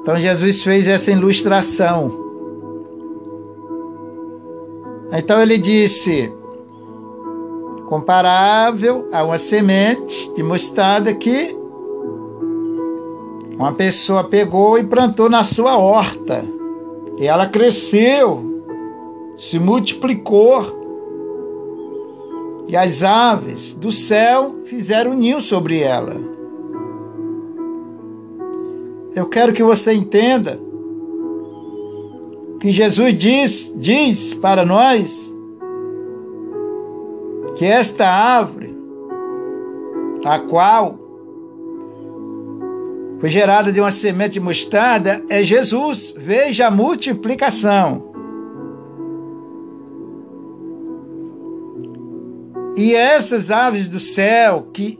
Então 0.00 0.16
Jesus 0.18 0.62
fez 0.62 0.88
essa 0.88 1.10
ilustração. 1.10 2.26
Então 5.12 5.40
ele 5.40 5.58
disse: 5.58 6.32
comparável 7.88 9.08
a 9.10 9.24
uma 9.24 9.38
semente 9.38 10.30
de 10.34 10.42
mostarda 10.42 11.14
que 11.14 11.56
uma 13.56 13.72
pessoa 13.72 14.22
pegou 14.22 14.78
e 14.78 14.84
plantou 14.84 15.30
na 15.30 15.42
sua 15.42 15.78
horta. 15.78 16.44
E 17.18 17.26
ela 17.26 17.46
cresceu, 17.48 18.62
se 19.36 19.58
multiplicou. 19.58 20.76
E 22.68 22.76
as 22.76 23.02
aves 23.02 23.72
do 23.72 23.90
céu 23.90 24.60
fizeram 24.66 25.14
ninho 25.14 25.40
sobre 25.40 25.80
ela. 25.80 26.14
Eu 29.14 29.26
quero 29.26 29.54
que 29.54 29.62
você 29.62 29.94
entenda 29.94 30.60
que 32.60 32.70
Jesus 32.70 33.14
diz, 33.14 33.72
diz 33.74 34.34
para 34.34 34.64
nós 34.64 35.34
que 37.58 37.64
esta 37.64 38.06
árvore, 38.08 38.72
a 40.24 40.38
qual 40.38 40.96
foi 43.18 43.28
gerada 43.28 43.72
de 43.72 43.80
uma 43.80 43.90
semente 43.90 44.34
de 44.34 44.40
mostarda, 44.40 45.24
é 45.28 45.42
Jesus. 45.42 46.14
Veja 46.16 46.68
a 46.68 46.70
multiplicação. 46.70 48.12
E 52.76 52.94
essas 52.94 53.50
aves 53.50 53.88
do 53.88 53.98
céu 53.98 54.68
que 54.72 54.96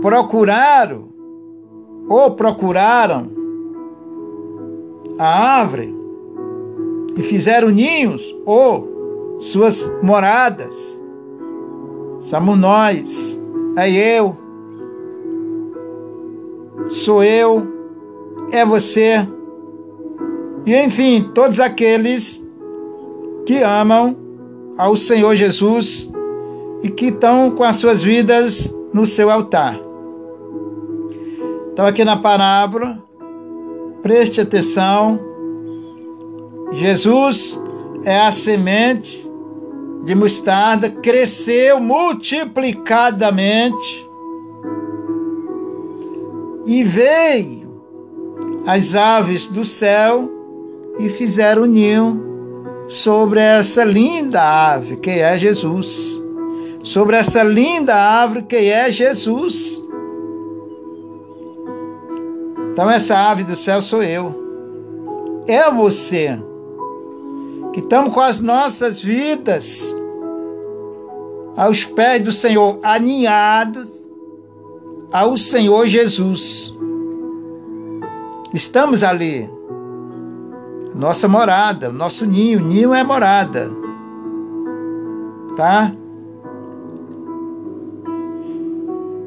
procuraram 0.00 1.10
ou 2.08 2.30
procuraram 2.30 3.30
a 5.18 5.58
árvore 5.58 5.94
e 7.14 7.22
fizeram 7.22 7.68
ninhos 7.68 8.34
ou 8.46 9.38
suas 9.38 9.86
moradas. 10.02 11.03
Somos 12.24 12.56
nós, 12.56 13.40
é 13.76 13.90
eu, 13.90 14.34
sou 16.88 17.22
eu, 17.22 17.70
é 18.50 18.64
você, 18.64 19.28
e 20.64 20.74
enfim, 20.74 21.30
todos 21.34 21.60
aqueles 21.60 22.42
que 23.44 23.58
amam 23.58 24.16
ao 24.78 24.96
Senhor 24.96 25.36
Jesus 25.36 26.10
e 26.82 26.88
que 26.88 27.08
estão 27.08 27.50
com 27.50 27.62
as 27.62 27.76
suas 27.76 28.02
vidas 28.02 28.74
no 28.90 29.06
seu 29.06 29.30
altar. 29.30 29.78
Então, 31.72 31.84
aqui 31.84 32.06
na 32.06 32.16
parábola, 32.16 33.02
preste 34.02 34.40
atenção. 34.40 35.20
Jesus 36.72 37.60
é 38.02 38.18
a 38.18 38.32
semente 38.32 39.30
de 40.04 40.14
mostarda, 40.14 40.90
cresceu 40.90 41.80
multiplicadamente 41.80 44.06
e 46.66 46.82
veio 46.82 47.82
as 48.66 48.94
aves 48.94 49.48
do 49.48 49.64
céu 49.64 50.30
e 50.98 51.08
fizeram 51.08 51.64
ninho 51.66 52.22
sobre 52.88 53.40
essa 53.40 53.84
linda 53.84 54.42
ave 54.42 54.96
que 54.96 55.10
é 55.10 55.36
Jesus. 55.36 56.22
Sobre 56.82 57.16
essa 57.16 57.42
linda 57.42 57.94
árvore 57.94 58.42
que 58.42 58.56
é 58.56 58.92
Jesus. 58.92 59.82
Então, 62.72 62.90
essa 62.90 63.30
ave 63.30 63.44
do 63.44 63.56
céu 63.56 63.80
sou 63.80 64.02
eu. 64.02 64.34
É 65.46 65.70
você. 65.70 66.38
Que 67.74 67.80
estamos 67.80 68.14
com 68.14 68.20
as 68.20 68.38
nossas 68.38 69.02
vidas 69.02 69.92
aos 71.56 71.84
pés 71.84 72.22
do 72.22 72.30
Senhor, 72.30 72.78
aninhados 72.84 73.88
ao 75.12 75.36
Senhor 75.36 75.84
Jesus. 75.88 76.72
Estamos 78.54 79.02
ali. 79.02 79.50
Nossa 80.94 81.26
morada, 81.26 81.90
nosso 81.90 82.24
ninho. 82.24 82.60
Ninho 82.60 82.94
é 82.94 83.02
morada. 83.02 83.68
Tá? 85.56 85.92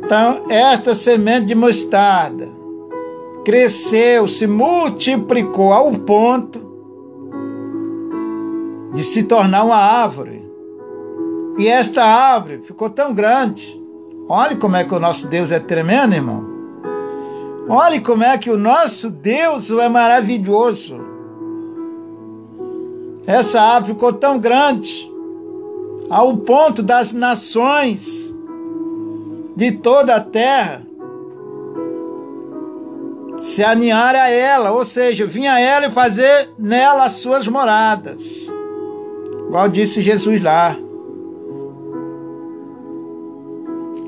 Então, 0.06 0.46
esta 0.50 0.96
semente 0.96 1.48
de 1.48 1.56
mostarda 1.56 2.48
cresceu, 3.44 4.26
se 4.26 4.48
multiplicou 4.48 5.74
ao 5.74 5.92
ponto 5.92 6.67
de 8.98 9.04
se 9.04 9.22
tornar 9.22 9.64
uma 9.64 9.76
árvore. 9.76 10.44
E 11.60 11.68
esta 11.68 12.04
árvore 12.04 12.64
ficou 12.64 12.90
tão 12.90 13.14
grande. 13.14 13.80
Olhe 14.28 14.56
como 14.56 14.76
é 14.76 14.84
que 14.84 14.96
o 14.96 15.00
nosso 15.00 15.28
Deus 15.28 15.52
é 15.52 15.60
tremendo, 15.60 16.16
irmão. 16.16 16.44
Olhe 17.70 18.02
como 18.02 18.24
é 18.24 18.36
que 18.40 18.50
o 18.50 18.58
nosso 18.58 19.12
Deus 19.12 19.70
é 19.70 19.88
maravilhoso. 19.88 21.00
Essa 23.28 23.62
árvore 23.62 23.94
ficou 23.94 24.14
tão 24.14 24.40
grande 24.40 25.08
ao 26.10 26.36
ponto 26.38 26.82
das 26.82 27.12
nações 27.12 28.36
de 29.56 29.74
toda 29.74 30.16
a 30.16 30.22
terra 30.22 30.88
se 33.40 33.64
aninhar 33.64 34.16
a 34.16 34.28
ela, 34.28 34.72
ou 34.72 34.84
seja, 34.84 35.28
vir 35.28 35.46
a 35.46 35.60
ela 35.60 35.86
e 35.86 35.92
fazer 35.92 36.50
nela 36.58 37.06
as 37.06 37.14
suas 37.14 37.48
moradas. 37.48 38.57
Igual 39.48 39.70
disse 39.70 40.02
Jesus 40.02 40.42
lá. 40.42 40.78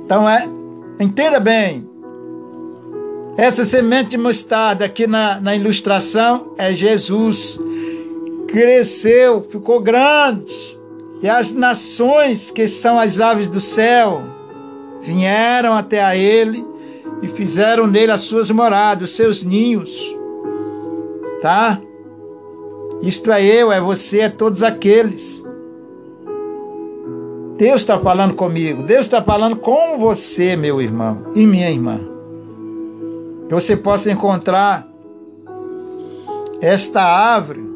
Então 0.06 0.28
é, 0.28 0.50
entenda 1.00 1.40
bem. 1.40 1.88
Essa 3.38 3.64
semente 3.64 4.10
de 4.10 4.18
mostarda 4.18 4.84
aqui 4.84 5.08
na, 5.08 5.40
na 5.40 5.56
ilustração 5.56 6.54
é 6.58 6.74
Jesus. 6.74 7.58
Cresceu, 8.48 9.42
ficou 9.50 9.80
grande. 9.80 10.78
E 11.22 11.30
as 11.30 11.52
nações, 11.52 12.52
que 12.52 12.68
são 12.68 13.00
as 13.00 13.20
aves 13.20 13.48
do 13.48 13.62
céu, 13.62 14.24
vieram 15.02 15.74
até 15.74 16.04
a 16.04 16.18
ele 16.18 16.66
e 17.22 17.28
fizeram 17.30 17.88
nele 17.88 18.12
as 18.12 18.22
suas 18.22 18.52
moradas, 18.52 19.12
os 19.12 19.16
seus 19.16 19.44
ninhos. 19.44 20.16
Tá? 21.42 21.80
Isto 23.02 23.32
é 23.32 23.44
eu, 23.44 23.72
é 23.72 23.80
você, 23.80 24.22
é 24.22 24.30
todos 24.30 24.62
aqueles. 24.64 25.44
Deus 27.58 27.82
está 27.82 28.00
falando 28.00 28.36
comigo, 28.36 28.84
Deus 28.84 29.02
está 29.02 29.22
falando 29.22 29.58
com 29.58 29.98
você, 29.98 30.56
meu 30.56 30.82
irmão 30.82 31.26
e 31.36 31.46
minha 31.46 31.70
irmã. 31.70 32.00
Que 33.48 33.54
você 33.54 33.76
possa 33.76 34.12
encontrar 34.12 34.88
esta 36.62 37.02
árvore 37.02 37.68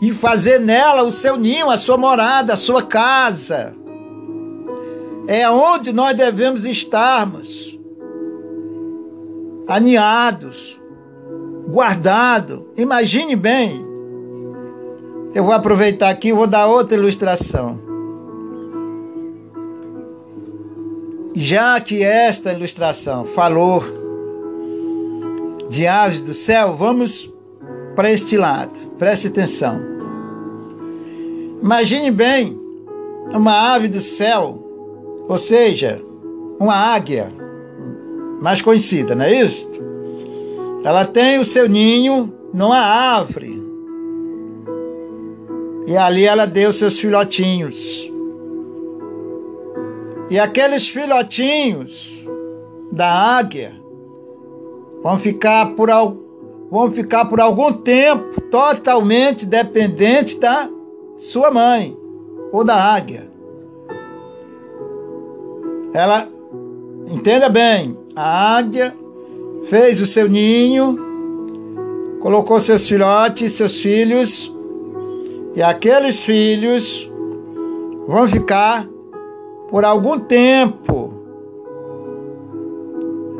e 0.00 0.12
fazer 0.12 0.58
nela 0.60 1.02
o 1.02 1.10
seu 1.10 1.36
ninho, 1.36 1.70
a 1.70 1.76
sua 1.76 1.96
morada, 1.96 2.52
a 2.52 2.56
sua 2.56 2.82
casa 2.82 3.74
é 5.26 5.48
onde 5.48 5.92
nós 5.92 6.16
devemos 6.16 6.64
estarmos, 6.64 7.78
aninhados, 9.66 10.80
guardados. 11.68 12.60
Imagine 12.76 13.36
bem. 13.36 13.84
Eu 15.34 15.44
vou 15.44 15.52
aproveitar 15.52 16.10
aqui 16.10 16.28
e 16.28 16.32
vou 16.32 16.46
dar 16.46 16.66
outra 16.66 16.96
ilustração. 16.96 17.78
Já 21.34 21.80
que 21.80 22.02
esta 22.02 22.52
ilustração 22.52 23.24
falou 23.24 23.82
de 25.68 25.86
aves 25.86 26.20
do 26.20 26.32
céu, 26.32 26.76
vamos 26.76 27.30
para 27.96 28.10
este 28.12 28.36
lado. 28.36 28.72
Preste 28.98 29.28
atenção. 29.28 29.80
Imagine 31.60 32.10
bem 32.10 32.60
uma 33.32 33.74
ave 33.74 33.88
do 33.88 34.00
céu 34.00 34.64
ou 35.28 35.38
seja, 35.38 36.00
uma 36.58 36.74
águia, 36.74 37.32
mais 38.40 38.60
conhecida, 38.60 39.14
não 39.14 39.24
é 39.24 39.42
isso? 39.42 39.70
Ela 40.84 41.06
tem 41.06 41.38
o 41.38 41.44
seu 41.46 41.66
ninho 41.66 42.30
numa 42.52 42.76
árvore. 42.76 43.58
E 45.86 45.96
ali 45.96 46.26
ela 46.26 46.46
deu 46.46 46.74
seus 46.74 46.98
filhotinhos. 46.98 48.12
E 50.28 50.38
aqueles 50.38 50.86
filhotinhos 50.86 52.28
da 52.92 53.10
águia 53.10 53.72
vão 55.02 55.18
ficar 55.18 55.74
por, 55.74 55.88
vão 56.70 56.92
ficar 56.92 57.24
por 57.26 57.40
algum 57.40 57.72
tempo 57.72 58.40
totalmente 58.42 59.46
dependentes 59.46 60.34
da 60.34 60.68
sua 61.14 61.50
mãe 61.50 61.96
ou 62.52 62.62
da 62.62 62.76
águia. 62.76 63.26
Ela, 65.94 66.28
entenda 67.06 67.48
bem, 67.48 67.96
a 68.14 68.56
águia 68.56 68.94
fez 69.64 70.00
o 70.00 70.06
seu 70.06 70.28
ninho, 70.28 70.98
colocou 72.20 72.58
seus 72.58 72.88
filhotes, 72.88 73.52
seus 73.52 73.80
filhos, 73.80 74.52
e 75.54 75.62
aqueles 75.62 76.22
filhos 76.22 77.10
vão 78.06 78.28
ficar 78.28 78.88
por 79.70 79.84
algum 79.84 80.18
tempo 80.18 81.14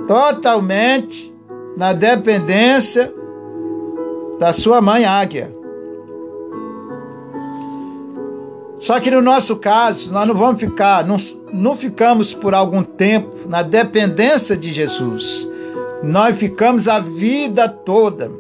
totalmente 0.07 1.35
na 1.77 1.93
dependência 1.93 3.13
da 4.39 4.53
sua 4.53 4.81
mãe 4.81 5.05
águia. 5.05 5.55
Só 8.79 9.01
que 9.01 9.11
no 9.11 9.23
nosso 9.23 9.57
caso, 9.57 10.13
nós 10.13 10.29
não 10.29 10.35
vamos 10.35 10.61
ficar, 10.61 11.07
não, 11.07 11.17
não 11.53 11.77
ficamos 11.77 12.35
por 12.35 12.55
algum 12.55 12.83
tempo 12.83 13.49
na 13.49 13.63
dependência 13.63 14.57
de 14.57 14.73
Jesus. 14.73 15.51
Nós 16.05 16.37
ficamos 16.37 16.87
a 16.87 17.01
vida 17.01 17.69
toda. 17.69 18.31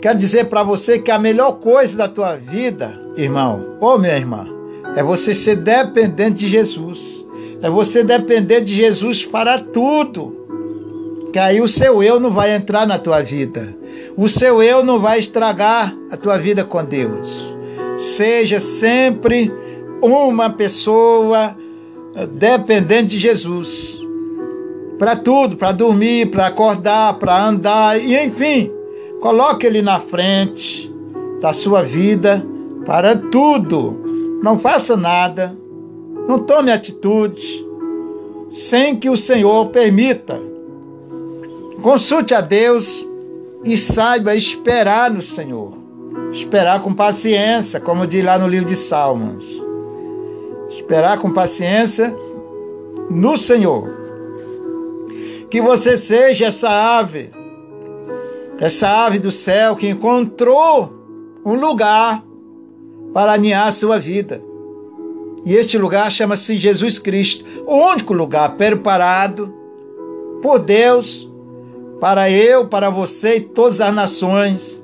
Quero 0.00 0.18
dizer 0.18 0.46
para 0.46 0.62
você 0.62 0.98
que 0.98 1.10
a 1.10 1.18
melhor 1.18 1.52
coisa 1.52 1.96
da 1.96 2.08
tua 2.08 2.36
vida, 2.36 2.98
irmão, 3.16 3.76
ou 3.80 3.98
minha 3.98 4.16
irmã, 4.16 4.46
é 4.94 5.02
você 5.02 5.34
ser 5.34 5.56
dependente 5.56 6.38
de 6.38 6.48
Jesus. 6.48 7.26
É 7.62 7.70
você 7.70 8.04
depender 8.04 8.60
de 8.60 8.74
Jesus 8.74 9.24
para 9.24 9.58
tudo. 9.58 10.36
Que 11.32 11.38
aí 11.38 11.60
o 11.60 11.68
seu 11.68 12.02
eu 12.02 12.20
não 12.20 12.30
vai 12.30 12.54
entrar 12.54 12.86
na 12.86 12.98
tua 12.98 13.22
vida. 13.22 13.74
O 14.16 14.28
seu 14.28 14.62
eu 14.62 14.84
não 14.84 14.98
vai 14.98 15.18
estragar 15.18 15.96
a 16.10 16.16
tua 16.16 16.38
vida 16.38 16.64
com 16.64 16.84
Deus. 16.84 17.56
Seja 17.96 18.60
sempre 18.60 19.52
uma 20.02 20.50
pessoa 20.50 21.56
dependente 22.38 23.08
de 23.10 23.18
Jesus. 23.18 24.00
Para 25.00 25.16
tudo, 25.16 25.56
para 25.56 25.72
dormir, 25.72 26.30
para 26.30 26.48
acordar, 26.48 27.14
para 27.14 27.42
andar, 27.42 27.98
e 27.98 28.14
enfim, 28.22 28.70
coloque 29.18 29.64
ele 29.64 29.80
na 29.80 29.98
frente 29.98 30.92
da 31.40 31.54
sua 31.54 31.82
vida 31.82 32.44
para 32.84 33.16
tudo. 33.16 33.98
Não 34.42 34.58
faça 34.58 34.98
nada, 34.98 35.56
não 36.28 36.38
tome 36.38 36.70
atitude 36.70 37.66
sem 38.50 38.94
que 38.94 39.08
o 39.08 39.16
Senhor 39.16 39.70
permita. 39.70 40.38
Consulte 41.80 42.34
a 42.34 42.42
Deus 42.42 43.02
e 43.64 43.78
saiba 43.78 44.34
esperar 44.34 45.10
no 45.10 45.22
Senhor. 45.22 45.72
Esperar 46.30 46.82
com 46.82 46.92
paciência, 46.92 47.80
como 47.80 48.06
diz 48.06 48.22
lá 48.22 48.38
no 48.38 48.46
livro 48.46 48.68
de 48.68 48.76
Salmos. 48.76 49.64
Esperar 50.68 51.18
com 51.20 51.30
paciência 51.30 52.14
no 53.08 53.38
Senhor. 53.38 53.99
Que 55.50 55.60
você 55.60 55.96
seja 55.96 56.46
essa 56.46 56.70
ave, 56.70 57.30
essa 58.58 58.88
ave 59.06 59.18
do 59.18 59.32
céu 59.32 59.74
que 59.74 59.88
encontrou 59.88 60.94
um 61.44 61.54
lugar 61.54 62.22
para 63.12 63.32
aninhar 63.32 63.66
a 63.66 63.72
sua 63.72 63.98
vida. 63.98 64.42
E 65.44 65.54
este 65.54 65.78
lugar 65.78 66.10
chama-se 66.10 66.56
Jesus 66.56 66.98
Cristo, 66.98 67.44
o 67.66 67.74
único 67.74 68.12
lugar 68.12 68.56
preparado 68.56 69.52
por 70.42 70.58
Deus 70.58 71.28
para 72.00 72.30
eu, 72.30 72.66
para 72.66 72.90
você 72.90 73.36
e 73.36 73.40
todas 73.40 73.80
as 73.80 73.94
nações 73.94 74.80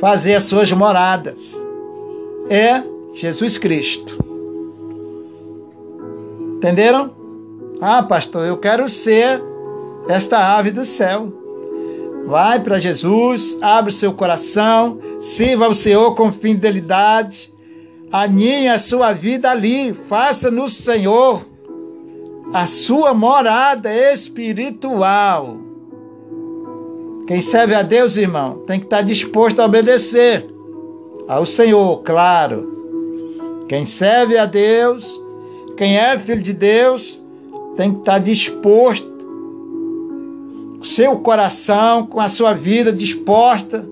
fazer 0.00 0.34
as 0.34 0.44
suas 0.44 0.70
moradas. 0.72 1.54
É 2.48 2.82
Jesus 3.14 3.56
Cristo. 3.56 4.18
Entenderam? 6.56 7.10
Ah, 7.80 8.02
pastor, 8.02 8.46
eu 8.46 8.56
quero 8.56 8.88
ser 8.88 9.42
esta 10.08 10.56
ave 10.56 10.70
do 10.70 10.84
céu. 10.84 11.32
Vai 12.26 12.60
para 12.60 12.78
Jesus, 12.78 13.56
abre 13.60 13.90
o 13.90 13.94
seu 13.94 14.12
coração, 14.12 14.98
sirva 15.20 15.66
ao 15.66 15.74
Senhor 15.74 16.14
com 16.14 16.32
fidelidade, 16.32 17.52
aninhe 18.10 18.68
a 18.68 18.78
sua 18.78 19.12
vida 19.12 19.50
ali, 19.50 19.92
faça 20.08 20.50
no 20.50 20.68
Senhor 20.68 21.44
a 22.52 22.66
sua 22.66 23.12
morada 23.12 23.94
espiritual. 23.94 25.58
Quem 27.26 27.40
serve 27.40 27.74
a 27.74 27.82
Deus, 27.82 28.16
irmão, 28.16 28.58
tem 28.66 28.78
que 28.78 28.86
estar 28.86 29.02
disposto 29.02 29.60
a 29.60 29.64
obedecer 29.64 30.46
ao 31.26 31.46
Senhor, 31.46 32.02
claro. 32.02 32.72
Quem 33.68 33.84
serve 33.84 34.36
a 34.36 34.44
Deus, 34.44 35.20
quem 35.76 35.96
é 35.96 36.18
filho 36.18 36.42
de 36.42 36.52
Deus, 36.52 37.24
tem 37.76 37.92
que 37.92 38.00
estar 38.00 38.18
disposto, 38.18 39.13
seu 40.84 41.18
coração, 41.18 42.06
com 42.06 42.20
a 42.20 42.28
sua 42.28 42.52
vida 42.52 42.92
disposta 42.92 43.84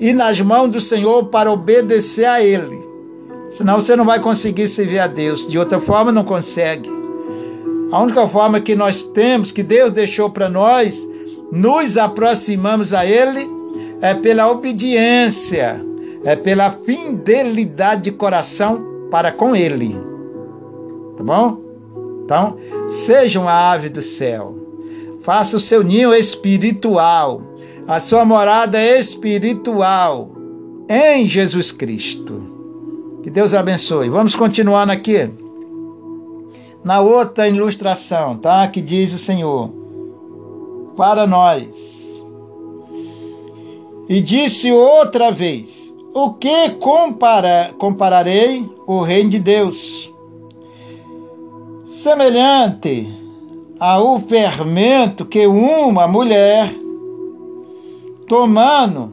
e 0.00 0.12
nas 0.12 0.40
mãos 0.40 0.68
do 0.68 0.80
Senhor 0.80 1.26
para 1.26 1.50
obedecer 1.50 2.24
a 2.24 2.42
Ele. 2.42 2.78
Senão 3.50 3.80
você 3.80 3.94
não 3.94 4.04
vai 4.04 4.18
conseguir 4.18 4.66
servir 4.66 4.98
a 4.98 5.06
Deus. 5.06 5.46
De 5.46 5.58
outra 5.58 5.78
forma, 5.78 6.10
não 6.10 6.24
consegue. 6.24 6.90
A 7.92 8.00
única 8.00 8.26
forma 8.28 8.60
que 8.60 8.74
nós 8.74 9.02
temos, 9.02 9.52
que 9.52 9.62
Deus 9.62 9.92
deixou 9.92 10.30
para 10.30 10.48
nós, 10.48 11.06
nos 11.52 11.98
aproximamos 11.98 12.94
a 12.94 13.04
Ele 13.04 13.46
é 14.00 14.14
pela 14.14 14.50
obediência, 14.50 15.84
é 16.24 16.34
pela 16.34 16.70
fidelidade 16.70 18.02
de 18.02 18.12
coração 18.12 19.08
para 19.10 19.30
com 19.30 19.54
Ele. 19.54 19.94
Tá 21.16 21.22
bom? 21.22 21.60
Então, 22.24 22.56
seja 22.88 23.38
uma 23.38 23.52
ave 23.52 23.88
do 23.90 24.00
céu. 24.00 24.61
Faça 25.22 25.56
o 25.56 25.60
seu 25.60 25.84
ninho 25.84 26.12
espiritual, 26.12 27.40
a 27.86 28.00
sua 28.00 28.24
morada 28.24 28.82
espiritual 28.82 30.30
em 30.88 31.26
Jesus 31.26 31.70
Cristo. 31.70 32.42
Que 33.22 33.30
Deus 33.30 33.54
abençoe. 33.54 34.10
Vamos 34.10 34.34
continuando 34.34 34.90
aqui. 34.90 35.30
Na 36.82 37.00
outra 37.00 37.48
ilustração, 37.48 38.36
tá? 38.36 38.66
Que 38.66 38.80
diz 38.80 39.12
o 39.12 39.18
Senhor 39.18 39.72
para 40.96 41.24
nós. 41.24 42.20
E 44.08 44.20
disse 44.20 44.72
outra 44.72 45.30
vez: 45.30 45.94
O 46.12 46.32
que 46.32 46.70
compara, 46.70 47.72
compararei 47.78 48.68
o 48.88 49.00
reino 49.00 49.30
de 49.30 49.38
Deus? 49.38 50.12
Semelhante 51.86 53.21
ao 53.82 54.20
fermento 54.20 55.24
que 55.24 55.44
uma 55.44 56.06
mulher, 56.06 56.72
tomando, 58.28 59.12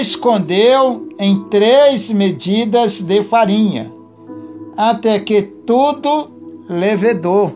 escondeu 0.00 1.10
em 1.18 1.44
três 1.50 2.08
medidas 2.08 3.02
de 3.02 3.22
farinha, 3.24 3.92
até 4.74 5.20
que 5.20 5.42
tudo 5.42 6.30
levedou. 6.70 7.52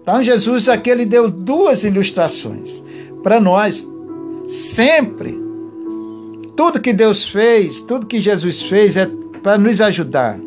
Então 0.00 0.22
Jesus 0.22 0.66
aqui 0.66 0.88
ele 0.88 1.04
deu 1.04 1.30
duas 1.30 1.84
ilustrações 1.84 2.82
para 3.22 3.38
nós. 3.38 3.86
Sempre 4.48 5.38
tudo 6.56 6.80
que 6.80 6.94
Deus 6.94 7.28
fez, 7.28 7.82
tudo 7.82 8.06
que 8.06 8.22
Jesus 8.22 8.62
fez 8.62 8.96
é 8.96 9.06
para 9.42 9.58
nos 9.58 9.82
ajudar. 9.82 10.40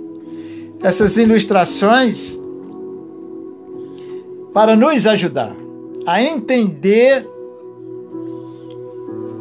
Essas 0.82 1.16
ilustrações 1.16 2.42
para 4.54 4.76
nos 4.76 5.06
ajudar 5.06 5.56
a 6.06 6.22
entender 6.22 7.28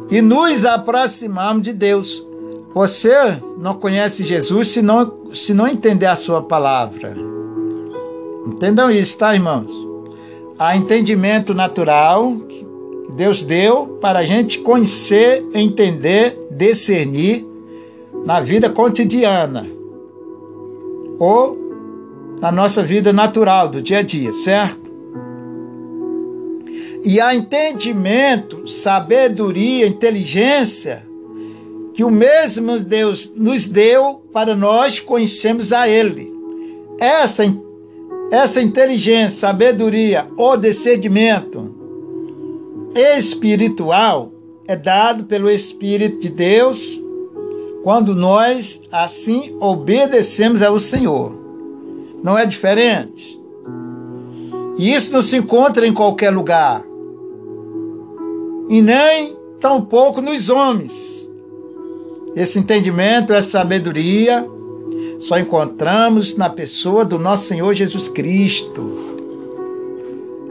e 0.09 0.21
nos 0.21 0.65
aproximarmos 0.65 1.63
de 1.63 1.73
Deus. 1.73 2.25
Você 2.73 3.11
não 3.57 3.75
conhece 3.75 4.23
Jesus 4.23 4.69
se 4.69 4.81
não, 4.81 5.29
se 5.33 5.53
não 5.53 5.67
entender 5.67 6.07
a 6.07 6.15
sua 6.15 6.41
palavra. 6.41 7.15
Entendam 8.47 8.89
isso, 8.89 9.17
tá, 9.17 9.33
irmãos? 9.33 9.93
a 10.57 10.75
entendimento 10.75 11.53
natural 11.53 12.37
que 12.47 12.65
Deus 13.15 13.43
deu 13.43 13.97
para 14.01 14.19
a 14.19 14.23
gente 14.23 14.59
conhecer, 14.59 15.45
entender, 15.53 16.47
discernir 16.51 17.45
na 18.25 18.39
vida 18.39 18.69
cotidiana 18.69 19.67
ou 21.19 21.57
na 22.39 22.51
nossa 22.51 22.83
vida 22.83 23.13
natural 23.13 23.67
do 23.67 23.81
dia 23.81 23.99
a 23.99 24.01
dia, 24.01 24.33
certo? 24.33 24.82
E 27.03 27.19
há 27.19 27.35
entendimento, 27.35 28.67
sabedoria, 28.67 29.85
inteligência 29.85 31.05
que 31.93 32.03
o 32.03 32.09
mesmo 32.09 32.79
Deus 32.79 33.31
nos 33.35 33.67
deu 33.67 34.23
para 34.33 34.55
nós 34.55 34.99
conhecermos 34.99 35.71
a 35.71 35.87
Ele. 35.87 36.33
Essa 36.99 37.43
essa 38.31 38.59
inteligência, 38.61 39.41
sabedoria 39.41 40.27
ou 40.35 40.57
discernimento 40.57 41.75
espiritual 42.95 44.31
é 44.67 44.75
dado 44.75 45.25
pelo 45.25 45.51
Espírito 45.51 46.19
de 46.19 46.29
Deus 46.29 46.99
quando 47.83 48.15
nós 48.15 48.81
assim 48.91 49.55
obedecemos 49.59 50.63
ao 50.63 50.79
Senhor. 50.79 51.31
Não 52.23 52.35
é 52.35 52.45
diferente? 52.45 53.39
E 54.79 54.91
isso 54.91 55.13
não 55.13 55.21
se 55.21 55.37
encontra 55.37 55.85
em 55.85 55.93
qualquer 55.93 56.31
lugar. 56.31 56.81
E 58.69 58.81
nem 58.81 59.37
tampouco 59.59 60.21
nos 60.21 60.49
homens. 60.49 61.29
Esse 62.35 62.59
entendimento, 62.59 63.33
essa 63.33 63.49
sabedoria 63.49 64.47
só 65.19 65.37
encontramos 65.37 66.35
na 66.35 66.49
pessoa 66.49 67.05
do 67.05 67.17
nosso 67.17 67.45
Senhor 67.45 67.73
Jesus 67.73 68.07
Cristo, 68.07 68.97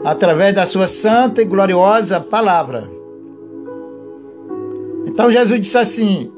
através 0.03 0.55
da 0.55 0.65
sua 0.65 0.87
santa 0.87 1.41
e 1.41 1.45
gloriosa 1.45 2.19
palavra. 2.19 2.89
Então 5.05 5.29
Jesus 5.29 5.59
disse 5.59 5.77
assim: 5.77 6.31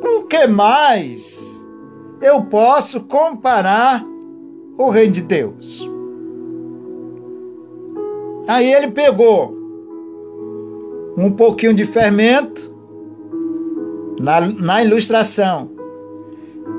com 0.00 0.22
que 0.22 0.46
mais 0.46 1.64
eu 2.22 2.42
posso 2.42 3.00
comparar 3.00 4.04
o 4.78 4.90
reino 4.90 5.12
de 5.12 5.22
Deus? 5.22 5.88
Aí 8.46 8.72
ele 8.72 8.88
pegou 8.88 9.63
um 11.16 11.30
pouquinho 11.30 11.74
de 11.74 11.86
fermento 11.86 12.72
na, 14.20 14.40
na 14.40 14.82
ilustração 14.82 15.70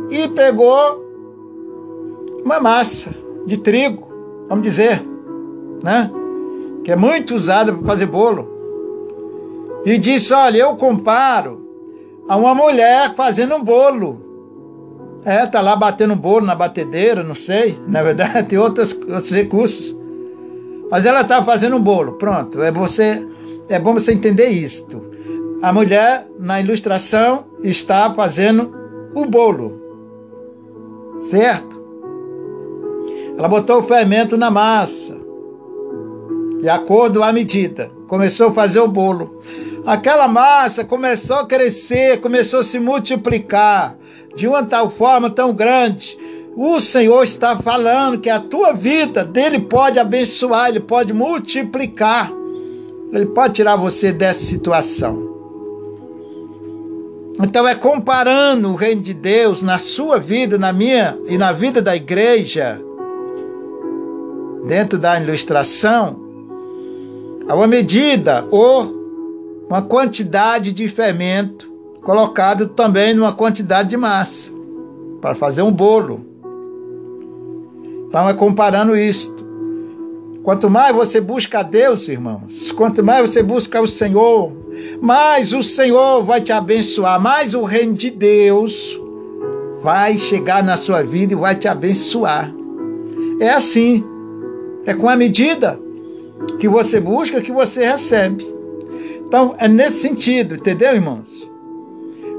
e 0.09 0.27
pegou 0.27 1.03
uma 2.43 2.59
massa 2.59 3.11
de 3.45 3.57
trigo, 3.57 4.07
vamos 4.47 4.63
dizer, 4.63 5.01
né? 5.83 6.11
Que 6.83 6.91
é 6.91 6.95
muito 6.95 7.33
usada 7.35 7.73
para 7.73 7.85
fazer 7.85 8.05
bolo. 8.05 8.55
E 9.85 9.97
disse: 9.97 10.33
Olha, 10.33 10.59
eu 10.59 10.75
comparo 10.75 11.65
a 12.27 12.35
uma 12.35 12.53
mulher 12.53 13.13
fazendo 13.15 13.55
um 13.55 13.63
bolo. 13.63 14.23
É, 15.23 15.45
tá 15.47 15.59
lá 15.61 15.75
batendo 15.75 16.15
bolo 16.15 16.45
na 16.45 16.53
batedeira, 16.53 17.23
não 17.23 17.33
sei. 17.33 17.79
Na 17.87 18.03
verdade, 18.03 18.43
tem 18.43 18.59
outros, 18.59 18.93
outros 18.93 19.31
recursos. 19.31 19.95
Mas 20.89 21.05
ela 21.05 21.23
tá 21.23 21.43
fazendo 21.43 21.75
um 21.75 21.81
bolo. 21.81 22.13
Pronto. 22.13 22.61
É 22.61 22.71
você. 22.71 23.27
É 23.67 23.79
bom 23.79 23.93
você 23.93 24.11
entender 24.13 24.47
isto. 24.47 25.01
A 25.61 25.73
mulher, 25.73 26.27
na 26.39 26.61
ilustração, 26.61 27.45
está 27.63 28.13
fazendo 28.13 28.71
o 29.15 29.25
bolo. 29.25 29.81
Certo? 31.17 31.75
Ela 33.37 33.47
botou 33.47 33.79
o 33.79 33.87
fermento 33.87 34.37
na 34.37 34.51
massa. 34.51 35.17
De 36.61 36.69
acordo 36.69 37.23
à 37.23 37.33
medida. 37.33 37.91
Começou 38.07 38.49
a 38.49 38.53
fazer 38.53 38.79
o 38.79 38.87
bolo. 38.87 39.41
Aquela 39.85 40.27
massa 40.27 40.83
começou 40.83 41.37
a 41.37 41.45
crescer, 41.45 42.21
começou 42.21 42.59
a 42.59 42.63
se 42.63 42.79
multiplicar 42.79 43.95
de 44.35 44.47
uma 44.47 44.63
tal 44.63 44.91
forma 44.91 45.29
tão 45.29 45.53
grande. 45.53 46.17
O 46.55 46.79
Senhor 46.79 47.23
está 47.23 47.57
falando 47.57 48.19
que 48.19 48.29
a 48.29 48.39
tua 48.39 48.73
vida 48.73 49.25
dele 49.25 49.59
pode 49.59 49.99
abençoar, 49.99 50.69
ele 50.69 50.79
pode 50.79 51.13
multiplicar. 51.13 52.31
Ele 53.11 53.25
pode 53.27 53.53
tirar 53.53 53.75
você 53.75 54.11
dessa 54.11 54.41
situação. 54.41 55.33
Então 57.41 57.67
é 57.67 57.75
comparando 57.75 58.69
o 58.69 58.75
reino 58.75 59.01
de 59.01 59.13
Deus 59.13 59.61
na 59.61 59.77
sua 59.77 60.17
vida, 60.17 60.57
na 60.57 60.71
minha 60.71 61.17
e 61.27 61.37
na 61.37 61.51
vida 61.51 61.81
da 61.81 61.95
igreja, 61.95 62.79
dentro 64.65 64.97
da 64.97 65.19
ilustração, 65.19 66.19
a 67.47 67.53
uma 67.53 67.67
medida 67.67 68.45
ou 68.49 68.95
uma 69.69 69.81
quantidade 69.81 70.71
de 70.71 70.87
fermento 70.87 71.69
colocado 72.01 72.67
também 72.67 73.13
numa 73.13 73.33
quantidade 73.33 73.89
de 73.89 73.97
massa 73.97 74.51
para 75.19 75.35
fazer 75.35 75.63
um 75.63 75.71
bolo. 75.71 76.25
Então 78.07 78.29
é 78.29 78.33
comparando 78.33 78.95
isto. 78.95 79.34
Quanto 80.45 80.69
mais 80.69 80.95
você 80.95 81.19
busca 81.19 81.61
a 81.61 81.63
Deus, 81.63 82.07
irmãos, 82.07 82.71
quanto 82.71 83.03
mais 83.03 83.27
você 83.27 83.41
busca 83.41 83.81
o 83.81 83.87
Senhor, 83.87 84.51
mais 85.01 85.53
o 85.53 85.63
Senhor 85.63 86.23
vai 86.23 86.39
te 86.39 86.51
abençoar, 86.51 87.19
mais 87.19 87.55
o 87.55 87.63
reino 87.63 87.93
de 87.95 88.11
Deus 88.11 89.01
vai 89.81 90.19
chegar 90.19 90.63
na 90.63 90.77
sua 90.77 91.01
vida 91.01 91.33
e 91.33 91.35
vai 91.35 91.55
te 91.55 91.67
abençoar. 91.67 92.53
É 93.39 93.49
assim. 93.49 94.03
É 94.85 94.93
com 94.93 95.09
a 95.09 95.15
medida 95.15 95.79
que 96.59 96.69
você 96.69 96.99
busca 96.99 97.41
que 97.41 97.51
você 97.51 97.83
recebe. 97.83 98.45
Então, 99.27 99.55
é 99.57 99.67
nesse 99.67 100.03
sentido, 100.03 100.57
entendeu, 100.57 100.93
irmãos? 100.93 101.49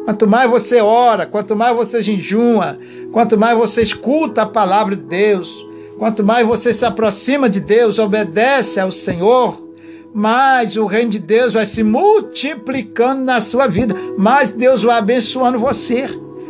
Quanto 0.04 0.28
mais 0.28 0.48
você 0.48 0.80
ora, 0.80 1.26
quanto 1.26 1.56
mais 1.56 1.74
você 1.74 2.00
jejuma, 2.00 2.78
quanto 3.10 3.36
mais 3.36 3.58
você 3.58 3.82
escuta 3.82 4.42
a 4.42 4.46
palavra 4.46 4.94
de 4.94 5.02
Deus, 5.02 5.66
quanto 5.98 6.24
mais 6.24 6.46
você 6.46 6.72
se 6.72 6.84
aproxima 6.84 7.48
de 7.48 7.60
Deus, 7.60 7.98
obedece 7.98 8.78
ao 8.80 8.92
Senhor, 8.92 9.66
mais 10.12 10.76
o 10.76 10.86
reino 10.86 11.10
de 11.10 11.18
Deus 11.18 11.52
vai 11.52 11.66
se 11.66 11.82
multiplicando 11.82 13.22
na 13.22 13.40
sua 13.40 13.66
vida, 13.66 13.94
mais 14.16 14.50
Deus 14.50 14.82
vai 14.82 14.96
abençoando 14.98 15.58
você, 15.58 16.08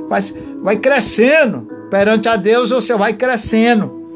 vai, 0.09 0.21
vai 0.63 0.77
crescendo. 0.77 1.75
Perante 1.91 2.29
a 2.29 2.37
Deus 2.37 2.71
você 2.71 2.97
vai 2.97 3.13
crescendo. 3.13 4.07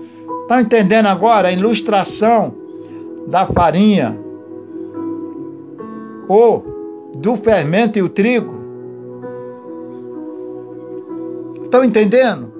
Estão 0.42 0.60
entendendo 0.60 1.06
agora 1.06 1.48
a 1.48 1.52
ilustração 1.52 2.54
da 3.26 3.46
farinha 3.46 4.18
ou 6.28 7.10
do 7.14 7.36
fermento 7.36 7.98
e 7.98 8.02
o 8.02 8.08
trigo? 8.08 8.58
Estão 11.64 11.84
entendendo? 11.84 12.52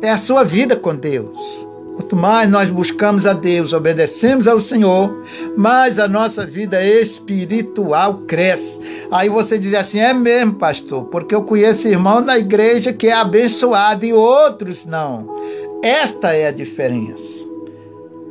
É 0.00 0.10
a 0.10 0.16
sua 0.16 0.42
vida 0.42 0.74
com 0.74 0.96
Deus. 0.96 1.71
Quanto 1.96 2.16
mais 2.16 2.50
nós 2.50 2.70
buscamos 2.70 3.26
a 3.26 3.34
Deus, 3.34 3.72
obedecemos 3.72 4.48
ao 4.48 4.60
Senhor, 4.60 5.14
mais 5.56 5.98
a 5.98 6.08
nossa 6.08 6.46
vida 6.46 6.82
espiritual 6.82 8.22
cresce. 8.26 8.80
Aí 9.10 9.28
você 9.28 9.58
diz 9.58 9.74
assim: 9.74 10.00
é 10.00 10.14
mesmo, 10.14 10.54
pastor, 10.54 11.04
porque 11.04 11.34
eu 11.34 11.42
conheço 11.42 11.88
irmão 11.88 12.22
da 12.22 12.38
igreja 12.38 12.92
que 12.92 13.08
é 13.08 13.12
abençoado 13.12 14.06
e 14.06 14.12
outros 14.12 14.86
não. 14.86 15.36
Esta 15.82 16.32
é 16.34 16.46
a 16.46 16.52
diferença. 16.52 17.46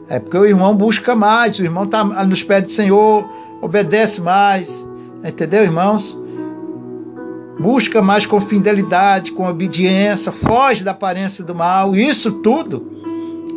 É 0.07 0.19
porque 0.19 0.37
o 0.37 0.45
irmão 0.45 0.75
busca 0.75 1.13
mais, 1.15 1.59
o 1.59 1.63
irmão 1.63 1.83
está 1.83 2.03
nos 2.03 2.41
pés 2.41 2.63
do 2.63 2.71
Senhor, 2.71 3.29
obedece 3.61 4.19
mais. 4.19 4.87
Entendeu, 5.23 5.63
irmãos? 5.63 6.17
Busca 7.59 8.01
mais 8.01 8.25
com 8.25 8.41
fidelidade, 8.41 9.31
com 9.31 9.47
obediência, 9.47 10.31
foge 10.31 10.83
da 10.83 10.91
aparência 10.91 11.43
do 11.43 11.53
mal. 11.53 11.95
Isso 11.95 12.31
tudo 12.31 13.00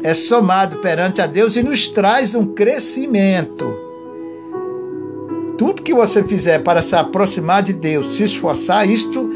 é 0.04 0.12
somado 0.12 0.80
perante 0.80 1.22
a 1.22 1.26
Deus 1.26 1.56
e 1.56 1.62
nos 1.62 1.88
traz 1.88 2.34
um 2.34 2.44
crescimento. 2.44 3.74
Tudo 5.56 5.82
que 5.82 5.94
você 5.94 6.22
fizer 6.22 6.62
para 6.62 6.82
se 6.82 6.94
aproximar 6.94 7.62
de 7.62 7.72
Deus, 7.72 8.16
se 8.16 8.24
esforçar, 8.24 8.86
isto 8.86 9.30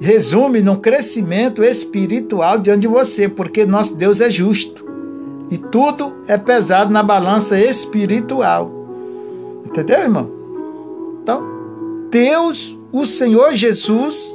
resume 0.00 0.62
num 0.62 0.76
crescimento 0.76 1.62
espiritual 1.62 2.58
diante 2.58 2.80
de 2.80 2.86
você, 2.88 3.28
porque 3.28 3.66
nosso 3.66 3.94
Deus 3.94 4.18
é 4.22 4.30
justo. 4.30 4.82
E 5.50 5.58
tudo 5.58 6.22
é 6.26 6.38
pesado 6.38 6.90
na 6.90 7.02
balança 7.02 7.60
espiritual. 7.60 8.72
Entendeu, 9.66 10.00
irmão? 10.00 10.30
Então, 11.22 11.46
Deus, 12.10 12.78
o 12.90 13.04
Senhor 13.04 13.52
Jesus, 13.52 14.34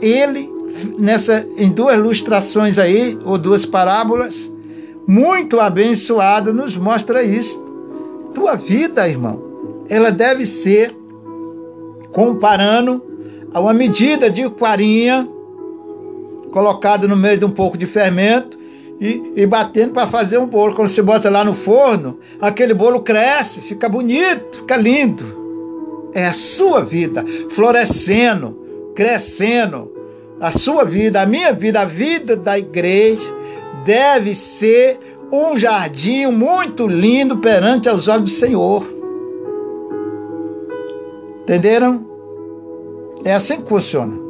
ele 0.00 0.52
nessa 0.98 1.46
em 1.56 1.70
duas 1.70 1.94
ilustrações 1.94 2.76
aí 2.76 3.16
ou 3.24 3.38
duas 3.38 3.64
parábolas, 3.64 4.52
muito 5.06 5.60
abençoado, 5.60 6.52
nos 6.52 6.76
mostra 6.76 7.22
isso. 7.22 7.62
Tua 8.34 8.56
vida, 8.56 9.08
irmão, 9.08 9.42
ela 9.88 10.10
deve 10.10 10.46
ser 10.46 10.94
comparando 12.12 13.02
a 13.52 13.60
uma 13.60 13.74
medida 13.74 14.30
de 14.30 14.48
farinha 14.58 15.28
colocada 16.50 17.06
no 17.06 17.16
meio 17.16 17.36
de 17.36 17.44
um 17.44 17.50
pouco 17.50 17.76
de 17.76 17.86
fermento 17.86 18.56
e, 19.00 19.32
e 19.36 19.46
batendo 19.46 19.92
para 19.92 20.06
fazer 20.06 20.38
um 20.38 20.46
bolo. 20.46 20.74
Quando 20.74 20.88
você 20.88 21.02
bota 21.02 21.28
lá 21.28 21.44
no 21.44 21.54
forno, 21.54 22.18
aquele 22.40 22.72
bolo 22.72 23.02
cresce, 23.02 23.60
fica 23.60 23.88
bonito, 23.88 24.58
fica 24.58 24.76
lindo. 24.76 25.42
É 26.14 26.26
a 26.26 26.32
sua 26.32 26.80
vida 26.80 27.24
florescendo, 27.50 28.92
crescendo. 28.94 29.92
A 30.40 30.50
sua 30.50 30.84
vida, 30.84 31.22
a 31.22 31.26
minha 31.26 31.52
vida, 31.52 31.80
a 31.80 31.84
vida 31.84 32.36
da 32.36 32.58
igreja 32.58 33.32
deve 33.84 34.34
ser 34.34 34.98
um 35.32 35.58
jardim 35.58 36.26
muito 36.26 36.86
lindo 36.86 37.38
perante 37.38 37.88
os 37.88 38.08
olhos 38.08 38.24
do 38.24 38.30
Senhor. 38.30 38.86
Entenderam? 41.42 42.06
É 43.24 43.34
assim 43.34 43.60
que 43.60 43.68
funciona. 43.68 44.24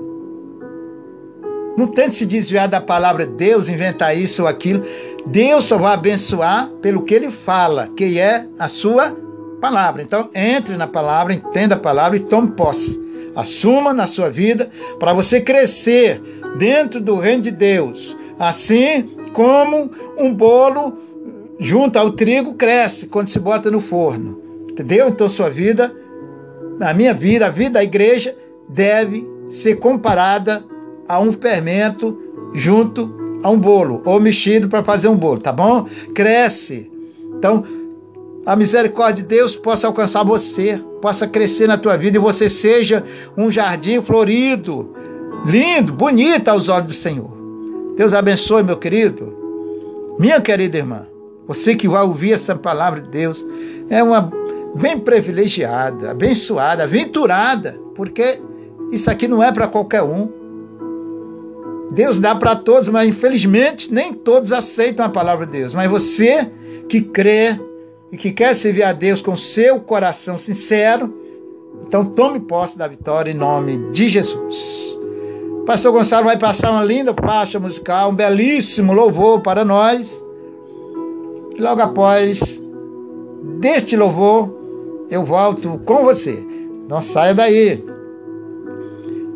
Não 1.76 1.88
tente 1.88 2.14
se 2.14 2.24
desviar 2.24 2.68
da 2.68 2.80
palavra 2.80 3.26
de 3.26 3.32
Deus, 3.32 3.68
inventar 3.68 4.16
isso 4.16 4.42
ou 4.42 4.49
aquilo. 4.49 4.84
Deus 5.26 5.64
só 5.64 5.76
vai 5.76 5.95
abençoar 5.95 6.68
pelo 6.80 7.03
que 7.03 7.14
ele 7.14 7.30
fala, 7.30 7.88
que 7.97 8.18
é 8.18 8.47
a 8.59 8.68
sua 8.68 9.16
palavra. 9.61 10.03
Então, 10.03 10.30
entre 10.34 10.76
na 10.76 10.86
palavra, 10.86 11.34
entenda 11.34 11.74
a 11.74 11.78
palavra 11.78 12.16
e 12.16 12.20
tome 12.20 12.53
posse. 12.53 13.03
Assuma 13.34 13.92
na 13.92 14.07
sua 14.07 14.30
vida 14.30 14.70
para 14.99 15.12
você 15.12 15.40
crescer 15.40 16.20
dentro 16.57 17.01
do 17.01 17.16
reino 17.16 17.42
de 17.42 17.51
Deus. 17.51 18.16
Assim 18.38 19.13
como 19.35 19.91
um 20.16 20.32
bolo 20.32 20.97
junto 21.59 21.99
ao 21.99 22.12
trigo 22.12 22.55
cresce 22.55 23.09
quando 23.09 23.28
se 23.28 23.39
bota 23.39 23.70
no 23.70 23.80
forno. 23.80 24.41
Entendeu? 24.70 25.09
Então, 25.09 25.28
sua 25.28 25.51
vida, 25.51 25.95
a 26.80 26.95
minha 26.95 27.12
vida, 27.12 27.47
a 27.47 27.51
vida 27.51 27.74
da 27.74 27.85
igreja, 27.85 28.35
deve 28.68 29.28
ser 29.51 29.76
comparada 29.76 30.64
a 31.07 31.20
um 31.20 31.32
fermento 31.32 32.18
junto 32.55 33.12
a 33.43 33.51
um 33.51 33.59
bolo, 33.59 34.01
ou 34.07 34.18
mexido 34.18 34.68
para 34.68 34.82
fazer 34.82 35.09
um 35.09 35.16
bolo, 35.16 35.41
tá 35.41 35.53
bom? 35.53 35.87
Cresce. 36.14 36.91
Então, 37.37 37.64
a 38.47 38.57
misericórdia 38.57 39.22
de 39.22 39.28
Deus 39.28 39.55
possa 39.55 39.87
alcançar 39.87 40.22
você, 40.22 40.80
possa 41.03 41.26
crescer 41.26 41.66
na 41.66 41.76
tua 41.76 41.97
vida 41.97 42.16
e 42.16 42.20
você 42.20 42.49
seja 42.49 43.05
um 43.37 43.51
jardim 43.51 44.01
florido, 44.01 44.95
lindo, 45.45 45.93
bonito 45.93 46.49
aos 46.49 46.68
olhos 46.68 46.89
do 46.89 46.95
Senhor. 46.95 47.34
Deus 47.97 48.12
abençoe, 48.12 48.62
meu 48.62 48.76
querido. 48.76 49.32
Minha 50.18 50.40
querida 50.40 50.78
irmã, 50.78 51.07
você 51.47 51.74
que 51.74 51.88
vai 51.88 52.03
ouvir 52.03 52.32
essa 52.32 52.55
palavra 52.55 53.01
de 53.01 53.09
Deus, 53.09 53.45
é 53.88 54.03
uma 54.03 54.30
bem 54.74 54.99
privilegiada, 54.99 56.11
abençoada, 56.11 56.84
aventurada, 56.84 57.78
porque 57.95 58.40
isso 58.90 59.11
aqui 59.11 59.28
não 59.28 59.42
é 59.42 59.53
para 59.53 59.68
qualquer 59.68 60.03
um. 60.03 60.28
Deus 61.92 62.18
dá 62.18 62.34
para 62.34 62.57
todos, 62.57 62.88
mas 62.88 63.09
infelizmente 63.09 63.92
nem 63.92 64.12
todos 64.12 64.53
aceitam 64.53 65.07
a 65.07 65.09
palavra 65.09 65.47
de 65.47 65.53
Deus. 65.53 65.74
Mas 65.74 65.88
você 65.88 66.51
que 66.88 67.01
crê 67.01 67.59
e 68.11 68.16
que 68.16 68.32
quer 68.32 68.55
servir 68.55 68.82
a 68.82 68.92
Deus 68.92 69.22
com 69.22 69.36
seu 69.36 69.78
coração 69.80 70.38
sincero, 70.38 71.14
então 71.86 72.05
tome 72.05 72.40
posse 72.40 72.76
da 72.76 72.88
vitória 72.88 73.30
em 73.30 73.34
nome 73.34 73.90
de 73.92 74.09
Jesus. 74.09 74.99
Pastor 75.66 75.92
Gonçalo 75.92 76.26
vai 76.26 76.36
passar 76.36 76.72
uma 76.72 76.84
linda 76.84 77.14
faixa 77.14 77.58
musical, 77.58 78.10
um 78.10 78.14
belíssimo 78.14 78.92
louvor 78.92 79.40
para 79.40 79.64
nós. 79.64 80.22
E 81.56 81.60
logo 81.60 81.80
após 81.80 82.62
deste 83.60 83.96
louvor, 83.96 84.54
eu 85.10 85.24
volto 85.24 85.80
com 85.86 86.04
você. 86.04 86.46
Não 86.86 87.00
saia 87.00 87.32
daí. 87.32 87.82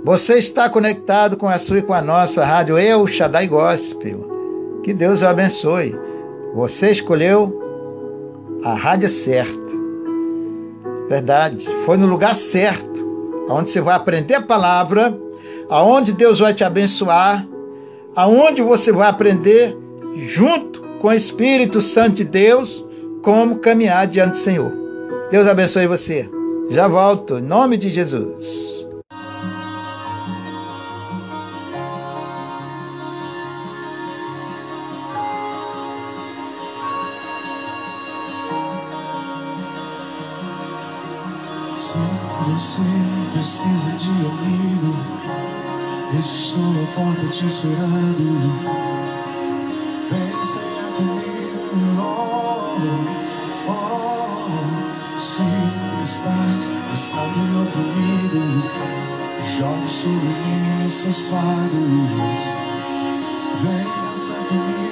Você 0.04 0.34
está 0.34 0.68
conectado 0.68 1.34
com 1.34 1.48
a 1.48 1.58
sua 1.58 1.78
e 1.78 1.82
com 1.82 1.94
a 1.94 2.02
nossa 2.02 2.44
rádio 2.44 2.78
Eu 2.78 3.06
Shaddai 3.06 3.46
Gospel. 3.46 4.80
Que 4.82 4.92
Deus 4.92 5.22
o 5.22 5.26
abençoe. 5.26 5.98
Você 6.54 6.90
escolheu 6.90 7.58
a 8.64 8.74
rádio 8.74 9.08
certa. 9.08 9.68
Verdade, 11.08 11.64
foi 11.86 11.96
no 11.96 12.06
lugar 12.06 12.34
certo, 12.34 13.46
onde 13.48 13.70
você 13.70 13.80
vai 13.80 13.94
aprender 13.94 14.34
a 14.34 14.42
palavra 14.42 15.18
aonde 15.68 16.12
Deus 16.12 16.38
vai 16.38 16.54
te 16.54 16.64
abençoar, 16.64 17.46
aonde 18.14 18.62
você 18.62 18.92
vai 18.92 19.08
aprender 19.08 19.76
junto 20.16 20.82
com 21.00 21.08
o 21.08 21.12
Espírito 21.12 21.80
Santo 21.80 22.16
de 22.16 22.24
Deus 22.24 22.84
como 23.22 23.58
caminhar 23.58 24.06
diante 24.06 24.32
do 24.32 24.38
Senhor. 24.38 24.72
Deus 25.30 25.46
abençoe 25.46 25.86
você. 25.86 26.28
Já 26.70 26.88
volto, 26.88 27.38
em 27.38 27.42
nome 27.42 27.76
de 27.76 27.90
Jesus. 27.90 28.77
Estou 46.16 46.62
na 46.72 46.86
porta 46.94 47.26
te 47.28 47.44
esperando. 47.46 48.24
Vem 50.10 50.44
sair 50.44 50.88
comigo. 50.96 51.60
Oh, 52.00 52.78
oh. 53.68 55.18
Se 55.18 55.42
estás 56.02 56.66
cansado 56.66 57.38
e 57.38 57.56
oprimido, 57.62 58.42
jogue 59.58 59.88
sobre 59.88 60.28
mim 60.28 60.88
seus 60.88 61.26
fardos. 61.28 62.40
Vem 63.62 63.84
dançar 63.84 64.42
comigo. 64.48 64.87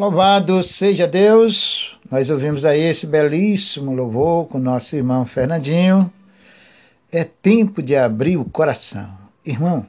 Louvado 0.00 0.64
seja 0.64 1.06
Deus! 1.06 1.94
Nós 2.10 2.30
ouvimos 2.30 2.64
aí 2.64 2.80
esse 2.80 3.06
belíssimo 3.06 3.92
louvor 3.92 4.46
com 4.46 4.58
nosso 4.58 4.96
irmão 4.96 5.26
Fernandinho. 5.26 6.10
É 7.12 7.22
tempo 7.22 7.82
de 7.82 7.94
abrir 7.94 8.38
o 8.38 8.46
coração. 8.46 9.14
Irmão, 9.44 9.86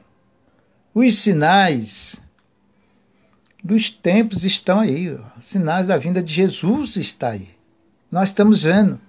os 0.94 1.14
sinais 1.14 2.16
dos 3.64 3.88
tempos 3.88 4.44
estão 4.44 4.80
aí. 4.80 5.18
Os 5.40 5.46
sinais 5.46 5.86
da 5.86 5.96
vinda 5.96 6.22
de 6.22 6.30
Jesus 6.30 6.96
está 6.96 7.30
aí. 7.30 7.48
Nós 8.10 8.28
estamos 8.28 8.64
vendo. 8.64 9.00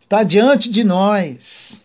Está 0.00 0.22
diante 0.22 0.70
de 0.70 0.84
nós. 0.84 1.84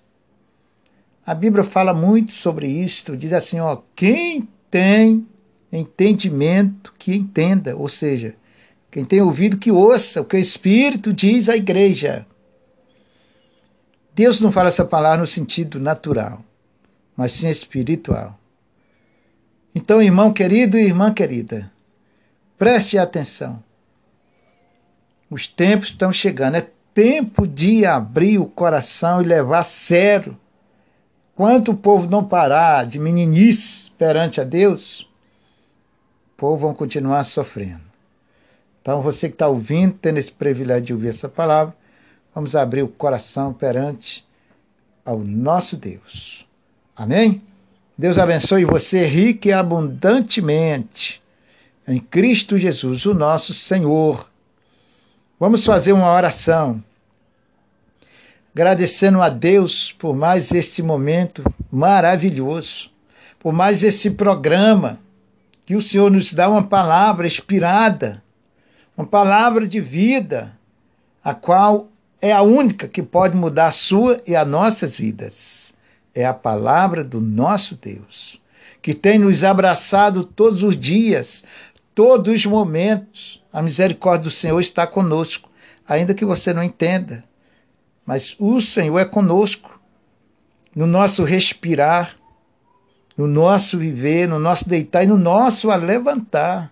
A 1.26 1.34
Bíblia 1.34 1.66
fala 1.66 1.94
muito 1.94 2.32
sobre 2.32 2.68
isto. 2.68 3.18
Diz 3.18 3.34
assim, 3.34 3.60
ó, 3.60 3.82
quem 3.94 4.48
tem 4.72 5.28
entendimento 5.72 6.94
que 6.98 7.16
entenda, 7.16 7.76
ou 7.76 7.88
seja, 7.88 8.36
quem 8.90 9.04
tem 9.04 9.22
ouvido 9.22 9.58
que 9.58 9.72
ouça 9.72 10.22
o 10.22 10.26
que 10.26 10.36
o 10.36 10.40
Espírito 10.40 11.14
diz 11.14 11.50
à 11.50 11.56
igreja. 11.56 12.26
Deus 14.14 14.40
não 14.40 14.52
fala 14.52 14.70
essa 14.70 14.86
palavra 14.86 15.20
no 15.20 15.28
sentido 15.28 15.80
natural, 15.80 16.44
mas 17.16 17.34
sim 17.34 17.50
espiritual. 17.50 18.40
Então, 19.76 20.02
irmão 20.02 20.34
querido 20.34 20.78
e 20.78 20.86
irmã 20.86 21.14
querida, 21.14 21.72
preste 22.58 22.98
atenção. 22.98 23.64
Os 25.30 25.48
tempos 25.48 25.90
estão 25.90 26.12
chegando, 26.12 26.56
é 26.56 26.68
tempo 26.94 27.46
de 27.46 27.86
abrir 27.86 28.40
o 28.40 28.48
coração 28.48 29.22
e 29.22 29.26
levar 29.26 29.60
a 29.60 29.64
sério. 29.64 30.36
Quanto 31.36 31.74
o 31.74 31.78
povo 31.78 32.10
não 32.10 32.24
parar 32.24 32.88
de 32.88 32.98
meninice 32.98 33.92
perante 33.92 34.42
a 34.42 34.44
Deus, 34.44 35.07
povo 36.38 36.68
vão 36.68 36.74
continuar 36.74 37.24
sofrendo. 37.24 37.82
Então, 38.82 39.02
você 39.02 39.28
que 39.28 39.36
está 39.36 39.48
ouvindo, 39.48 39.98
tendo 40.00 40.18
esse 40.18 40.32
privilégio 40.32 40.86
de 40.86 40.94
ouvir 40.94 41.10
essa 41.10 41.28
palavra, 41.28 41.76
vamos 42.34 42.56
abrir 42.56 42.84
o 42.84 42.88
coração 42.88 43.52
perante 43.52 44.26
ao 45.04 45.18
nosso 45.20 45.76
Deus. 45.76 46.48
Amém? 46.96 47.42
Deus 47.98 48.20
abençoe 48.20 48.64
você 48.64 49.06
rica 49.06 49.50
e 49.50 49.52
abundantemente 49.52 51.22
em 51.88 52.00
Cristo 52.00 52.58
Jesus, 52.58 53.06
o 53.06 53.14
nosso 53.14 53.54
Senhor. 53.54 54.30
Vamos 55.40 55.66
fazer 55.66 55.94
uma 55.94 56.14
oração, 56.14 56.84
agradecendo 58.54 59.22
a 59.22 59.30
Deus 59.30 59.92
por 59.92 60.16
mais 60.16 60.52
este 60.52 60.84
momento 60.84 61.44
maravilhoso, 61.72 62.92
por 63.40 63.52
mais 63.52 63.84
esse 63.84 64.12
programa 64.12 65.00
que 65.68 65.76
o 65.76 65.82
Senhor 65.82 66.10
nos 66.10 66.32
dá 66.32 66.50
uma 66.50 66.64
palavra 66.64 67.28
inspirada, 67.28 68.24
uma 68.96 69.06
palavra 69.06 69.68
de 69.68 69.82
vida, 69.82 70.58
a 71.22 71.34
qual 71.34 71.90
é 72.22 72.32
a 72.32 72.42
única 72.42 72.88
que 72.88 73.04
pode 73.04 73.36
mudar 73.36 73.68
a 73.68 73.72
sua 73.72 74.22
e 74.26 74.34
as 74.34 74.48
nossas 74.48 74.96
vidas. 74.96 75.74
É 76.16 76.26
a 76.26 76.34
palavra 76.34 77.04
do 77.04 77.20
nosso 77.20 77.76
Deus, 77.76 78.42
que 78.82 78.94
tem 78.94 79.20
nos 79.20 79.44
abraçado 79.44 80.24
todos 80.24 80.64
os 80.64 80.80
dias, 80.80 81.44
todos 81.94 82.34
os 82.34 82.46
momentos. 82.46 83.44
A 83.52 83.62
misericórdia 83.62 84.24
do 84.24 84.32
Senhor 84.32 84.62
está 84.62 84.88
conosco, 84.88 85.50
ainda 85.86 86.14
que 86.14 86.24
você 86.24 86.54
não 86.54 86.64
entenda. 86.64 87.26
Mas 88.06 88.38
o 88.40 88.62
Senhor 88.62 88.98
é 89.00 89.06
conosco 89.06 89.82
no 90.74 90.88
nosso 90.88 91.26
respirar, 91.26 92.16
no 93.18 93.26
nosso 93.26 93.80
viver, 93.80 94.28
no 94.28 94.38
nosso 94.38 94.70
deitar 94.70 95.04
e 95.04 95.08
no 95.08 95.18
nosso 95.18 95.76
levantar. 95.76 96.72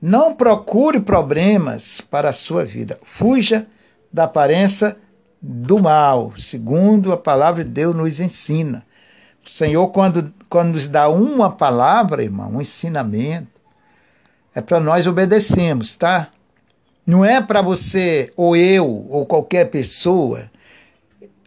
Não 0.00 0.34
procure 0.34 1.00
problemas 1.00 2.00
para 2.00 2.28
a 2.28 2.32
sua 2.32 2.64
vida. 2.64 3.00
Fuja 3.02 3.66
da 4.12 4.24
aparência 4.24 4.96
do 5.42 5.80
mal, 5.80 6.32
segundo 6.38 7.12
a 7.12 7.16
palavra 7.16 7.64
de 7.64 7.70
Deus 7.70 7.96
nos 7.96 8.20
ensina. 8.20 8.86
O 9.44 9.50
Senhor, 9.50 9.88
quando, 9.88 10.32
quando 10.48 10.72
nos 10.72 10.86
dá 10.86 11.08
uma 11.08 11.50
palavra, 11.50 12.22
irmão, 12.22 12.52
um 12.52 12.60
ensinamento, 12.60 13.48
é 14.54 14.60
para 14.60 14.78
nós 14.78 15.06
obedecermos, 15.06 15.96
tá? 15.96 16.28
Não 17.04 17.24
é 17.24 17.42
para 17.42 17.60
você, 17.60 18.32
ou 18.36 18.56
eu, 18.56 19.06
ou 19.10 19.26
qualquer 19.26 19.68
pessoa, 19.68 20.50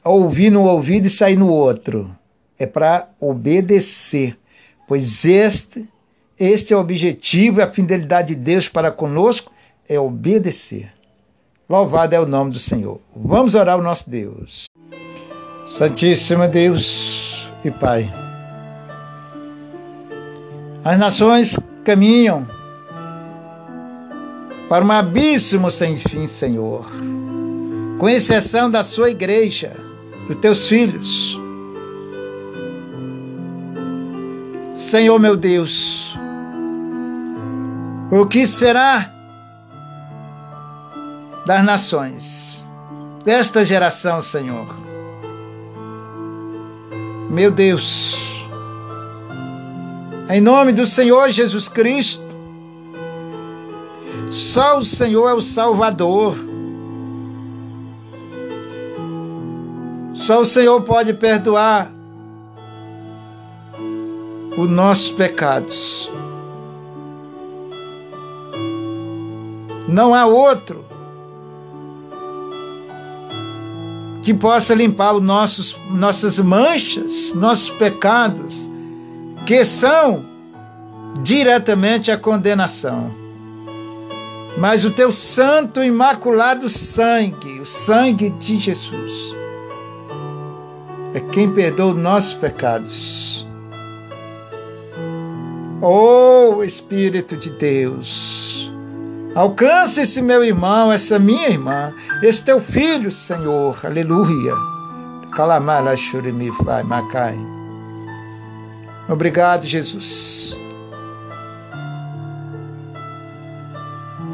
ouvir 0.04 0.52
no 0.52 0.66
ouvido 0.66 1.08
e 1.08 1.10
sair 1.10 1.38
no 1.38 1.48
outro 1.48 2.16
é 2.60 2.66
para 2.66 3.10
obedecer, 3.20 4.38
pois 4.88 5.26
este, 5.26 5.88
este 6.40 6.74
é 6.74 6.78
o 6.78 6.80
objetivo 6.80 7.60
e 7.60 7.64
a 7.64 7.72
fidelidade 7.72 8.34
de 8.34 8.42
Deus 8.42 8.68
para 8.68 8.92
conosco 8.92 9.52
é 9.88 10.00
obedecer. 10.00 10.92
Louvado 11.70 12.16
é 12.16 12.20
o 12.20 12.26
nome 12.26 12.52
do 12.52 12.60
Senhor. 12.60 13.02
Vamos 13.16 13.54
orar 13.54 13.76
ao 13.76 13.82
nosso 13.82 14.10
Deus. 14.10 14.66
Santíssimo 15.68 16.48
Deus 16.48 17.50
e 17.64 17.70
Pai. 17.70 18.10
As 20.84 20.98
nações 20.98 21.60
caminham 21.84 22.48
para 24.70 24.84
um 24.84 24.92
abismo 24.92 25.70
sem 25.70 25.98
fim, 25.98 26.26
Senhor. 26.28 26.90
Com 28.00 28.08
exceção 28.08 28.72
da 28.72 28.84
sua 28.84 29.10
igreja, 29.10 29.76
dos 30.28 30.38
teus 30.38 30.68
filhos 30.68 31.38
Senhor 34.78 35.20
meu 35.20 35.36
Deus, 35.36 36.16
o 38.12 38.28
que 38.28 38.46
será 38.46 39.12
das 41.48 41.66
nações, 41.66 42.64
desta 43.26 43.66
geração, 43.66 44.22
Senhor? 44.22 44.68
Meu 47.28 47.50
Deus, 47.50 48.46
em 50.30 50.40
nome 50.40 50.72
do 50.72 50.86
Senhor 50.86 51.32
Jesus 51.32 51.68
Cristo, 51.68 52.24
só 54.30 54.78
o 54.78 54.86
Senhor 54.86 55.28
é 55.28 55.34
o 55.34 55.42
Salvador. 55.42 56.38
Só 60.14 60.42
o 60.42 60.46
Senhor 60.46 60.82
pode 60.82 61.14
perdoar 61.16 61.97
os 64.58 64.70
nossos 64.70 65.12
pecados. 65.12 66.12
Não 69.88 70.14
há 70.14 70.26
outro 70.26 70.84
que 74.24 74.34
possa 74.34 74.74
limpar 74.74 75.14
os 75.14 75.22
nossos, 75.22 75.80
nossas 75.90 76.38
manchas, 76.40 77.32
nossos 77.34 77.70
pecados, 77.70 78.70
que 79.46 79.64
são 79.64 80.26
diretamente 81.24 82.12
a 82.12 82.18
condenação. 82.18 83.16
Mas 84.58 84.84
o 84.84 84.92
teu 84.92 85.12
santo 85.12 85.82
imaculado 85.84 86.68
sangue, 86.68 87.60
o 87.62 87.66
sangue 87.66 88.32
de 88.32 88.60
Jesus, 88.60 89.34
é 91.14 91.20
quem 91.20 91.50
perdoa 91.54 91.94
os 91.94 91.98
nossos 91.98 92.34
pecados. 92.34 93.47
Oh 95.80 96.64
Espírito 96.64 97.38
de 97.38 97.52
Deus, 97.52 98.72
alcance 99.36 100.02
esse 100.02 100.24
meu 100.24 100.44
irmão, 100.44 100.92
essa 100.92 101.20
minha 101.20 101.50
irmã, 101.50 101.94
esse 102.24 102.44
teu 102.44 102.60
filho, 102.60 103.12
Senhor, 103.12 103.80
aleluia. 103.86 104.56
Macai. 106.84 107.38
Obrigado, 109.08 109.68
Jesus. 109.68 110.58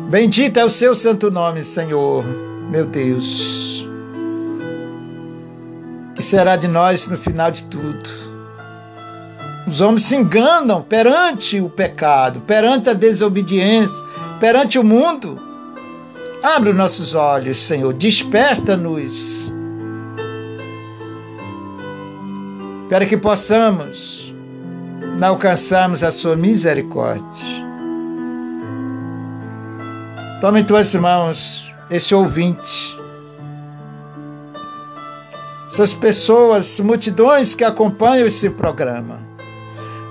Bendito 0.09 0.57
é 0.57 0.63
o 0.63 0.69
seu 0.69 0.95
santo 0.95 1.29
nome, 1.29 1.61
Senhor, 1.61 2.23
meu 2.69 2.85
Deus. 2.85 3.85
Que 6.15 6.23
será 6.23 6.55
de 6.55 6.69
nós 6.69 7.07
no 7.07 7.17
final 7.17 7.51
de 7.51 7.63
tudo? 7.65 8.32
Os 9.65 9.79
homens 9.79 10.03
se 10.03 10.15
enganam 10.15 10.81
perante 10.81 11.61
o 11.61 11.69
pecado, 11.69 12.41
perante 12.41 12.89
a 12.89 12.93
desobediência, 12.93 14.03
perante 14.39 14.77
o 14.77 14.83
mundo. 14.83 15.39
Abre 16.43 16.71
os 16.71 16.75
nossos 16.75 17.15
olhos, 17.15 17.61
Senhor, 17.61 17.93
desperta-nos. 17.93 19.51
Para 22.89 23.05
que 23.05 23.15
possamos 23.15 24.35
alcançarmos 25.21 26.03
a 26.03 26.11
sua 26.11 26.35
misericórdia. 26.35 27.45
Tome 30.41 30.59
em 30.59 30.63
tuas 30.65 30.93
mãos 30.95 31.73
esse 31.89 32.13
ouvinte, 32.13 32.99
essas 35.71 35.93
pessoas, 35.93 36.81
multidões 36.81 37.55
que 37.55 37.63
acompanham 37.63 38.27
esse 38.27 38.49
programa 38.49 39.32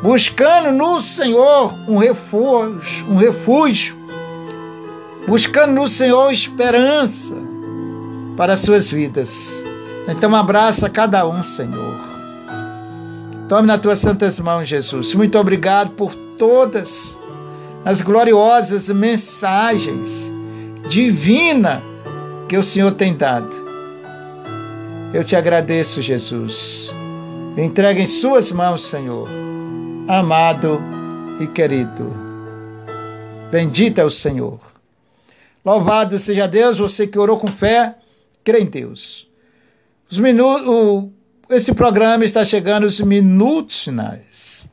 buscando 0.03 0.72
no 0.72 1.00
Senhor 1.00 1.74
um 1.88 1.96
refúgio, 1.96 3.07
um 3.09 3.16
refúgio 3.16 3.96
buscando 5.26 5.72
no 5.72 5.88
Senhor 5.88 6.32
esperança 6.32 7.34
para 8.36 8.55
as 8.55 8.61
suas 8.61 8.90
vidas. 8.90 9.64
Então 10.09 10.34
abraça 10.34 10.90
cada 10.90 11.26
um, 11.26 11.42
Senhor. 11.42 12.00
Tome 13.48 13.66
nas 13.66 13.80
tuas 13.80 13.98
santas 13.98 14.40
mãos, 14.40 14.68
Jesus. 14.68 15.14
Muito 15.14 15.38
obrigado 15.38 15.90
por 15.90 16.14
todas 16.14 17.20
as 17.84 18.00
gloriosas 18.00 18.88
mensagens 18.88 20.32
divinas 20.88 21.82
que 22.48 22.57
o 22.57 22.62
Senhor 22.62 22.92
tem 22.92 23.14
dado. 23.14 23.50
Eu 25.12 25.22
te 25.22 25.36
agradeço, 25.36 26.00
Jesus. 26.00 26.92
Entrega 27.57 28.00
em 28.00 28.07
Suas 28.07 28.50
mãos, 28.50 28.82
Senhor, 28.82 29.28
amado 30.09 30.80
e 31.40 31.46
querido. 31.46 32.12
Bendito 33.50 33.98
é 33.98 34.05
o 34.05 34.11
Senhor. 34.11 34.61
Louvado 35.64 36.18
seja 36.18 36.48
Deus, 36.48 36.78
você 36.78 37.07
que 37.07 37.18
orou 37.18 37.38
com 37.38 37.46
fé, 37.46 37.96
crê 38.42 38.61
em 38.61 38.66
Deus. 38.66 39.30
Os 40.11 40.18
minutos, 40.18 40.66
o, 40.66 41.11
esse 41.50 41.72
programa 41.72 42.24
está 42.24 42.44
chegando 42.44 42.84
aos 42.84 43.00
minutos 43.00 43.84
finais. 43.84 44.68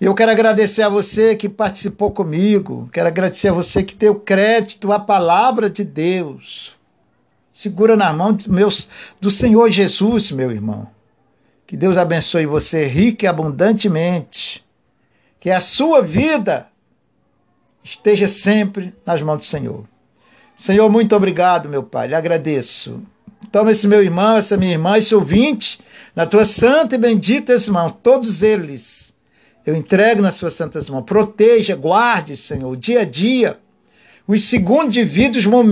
Eu 0.00 0.14
quero 0.14 0.32
agradecer 0.32 0.82
a 0.82 0.88
você 0.88 1.36
que 1.36 1.48
participou 1.48 2.10
comigo, 2.10 2.88
quero 2.92 3.08
agradecer 3.08 3.48
a 3.48 3.52
você 3.52 3.82
que 3.84 3.94
deu 3.94 4.16
crédito 4.16 4.92
à 4.92 4.98
palavra 4.98 5.70
de 5.70 5.84
Deus. 5.84 6.76
Segura 7.52 7.96
na 7.96 8.12
mão 8.12 8.36
meus, 8.48 8.88
do 9.20 9.30
Senhor 9.30 9.70
Jesus, 9.70 10.30
meu 10.30 10.50
irmão. 10.50 10.88
Que 11.66 11.76
Deus 11.76 11.96
abençoe 11.96 12.46
você 12.46 12.86
rico 12.86 13.24
e 13.24 13.28
abundantemente. 13.28 14.64
Que 15.40 15.50
a 15.50 15.60
sua 15.60 16.02
vida 16.02 16.68
esteja 17.82 18.28
sempre 18.28 18.94
nas 19.04 19.20
mãos 19.22 19.38
do 19.38 19.44
Senhor. 19.44 19.84
Senhor, 20.56 20.88
muito 20.90 21.16
obrigado, 21.16 21.68
meu 21.68 21.82
Pai. 21.82 22.08
Lhe 22.08 22.14
agradeço. 22.14 23.02
Toma 23.50 23.72
esse 23.72 23.86
meu 23.86 24.02
irmão, 24.02 24.36
essa 24.36 24.56
minha 24.56 24.72
irmã, 24.72 24.96
esse 24.96 25.14
ouvinte, 25.14 25.80
na 26.14 26.26
tua 26.26 26.44
santa 26.44 26.94
e 26.94 26.98
bendita 26.98 27.54
mão, 27.70 27.90
todos 27.90 28.42
eles. 28.42 29.12
Eu 29.64 29.74
entrego 29.74 30.22
nas 30.22 30.34
suas 30.34 30.54
santas 30.54 30.88
mãos. 30.88 31.04
Proteja, 31.04 31.74
guarde, 31.74 32.36
Senhor, 32.36 32.76
dia 32.76 33.00
a 33.00 33.04
dia, 33.04 33.58
os 34.26 34.44
segundos 34.44 34.92
de 34.92 35.04
vida, 35.04 35.38
os 35.38 35.46
momentos 35.46 35.66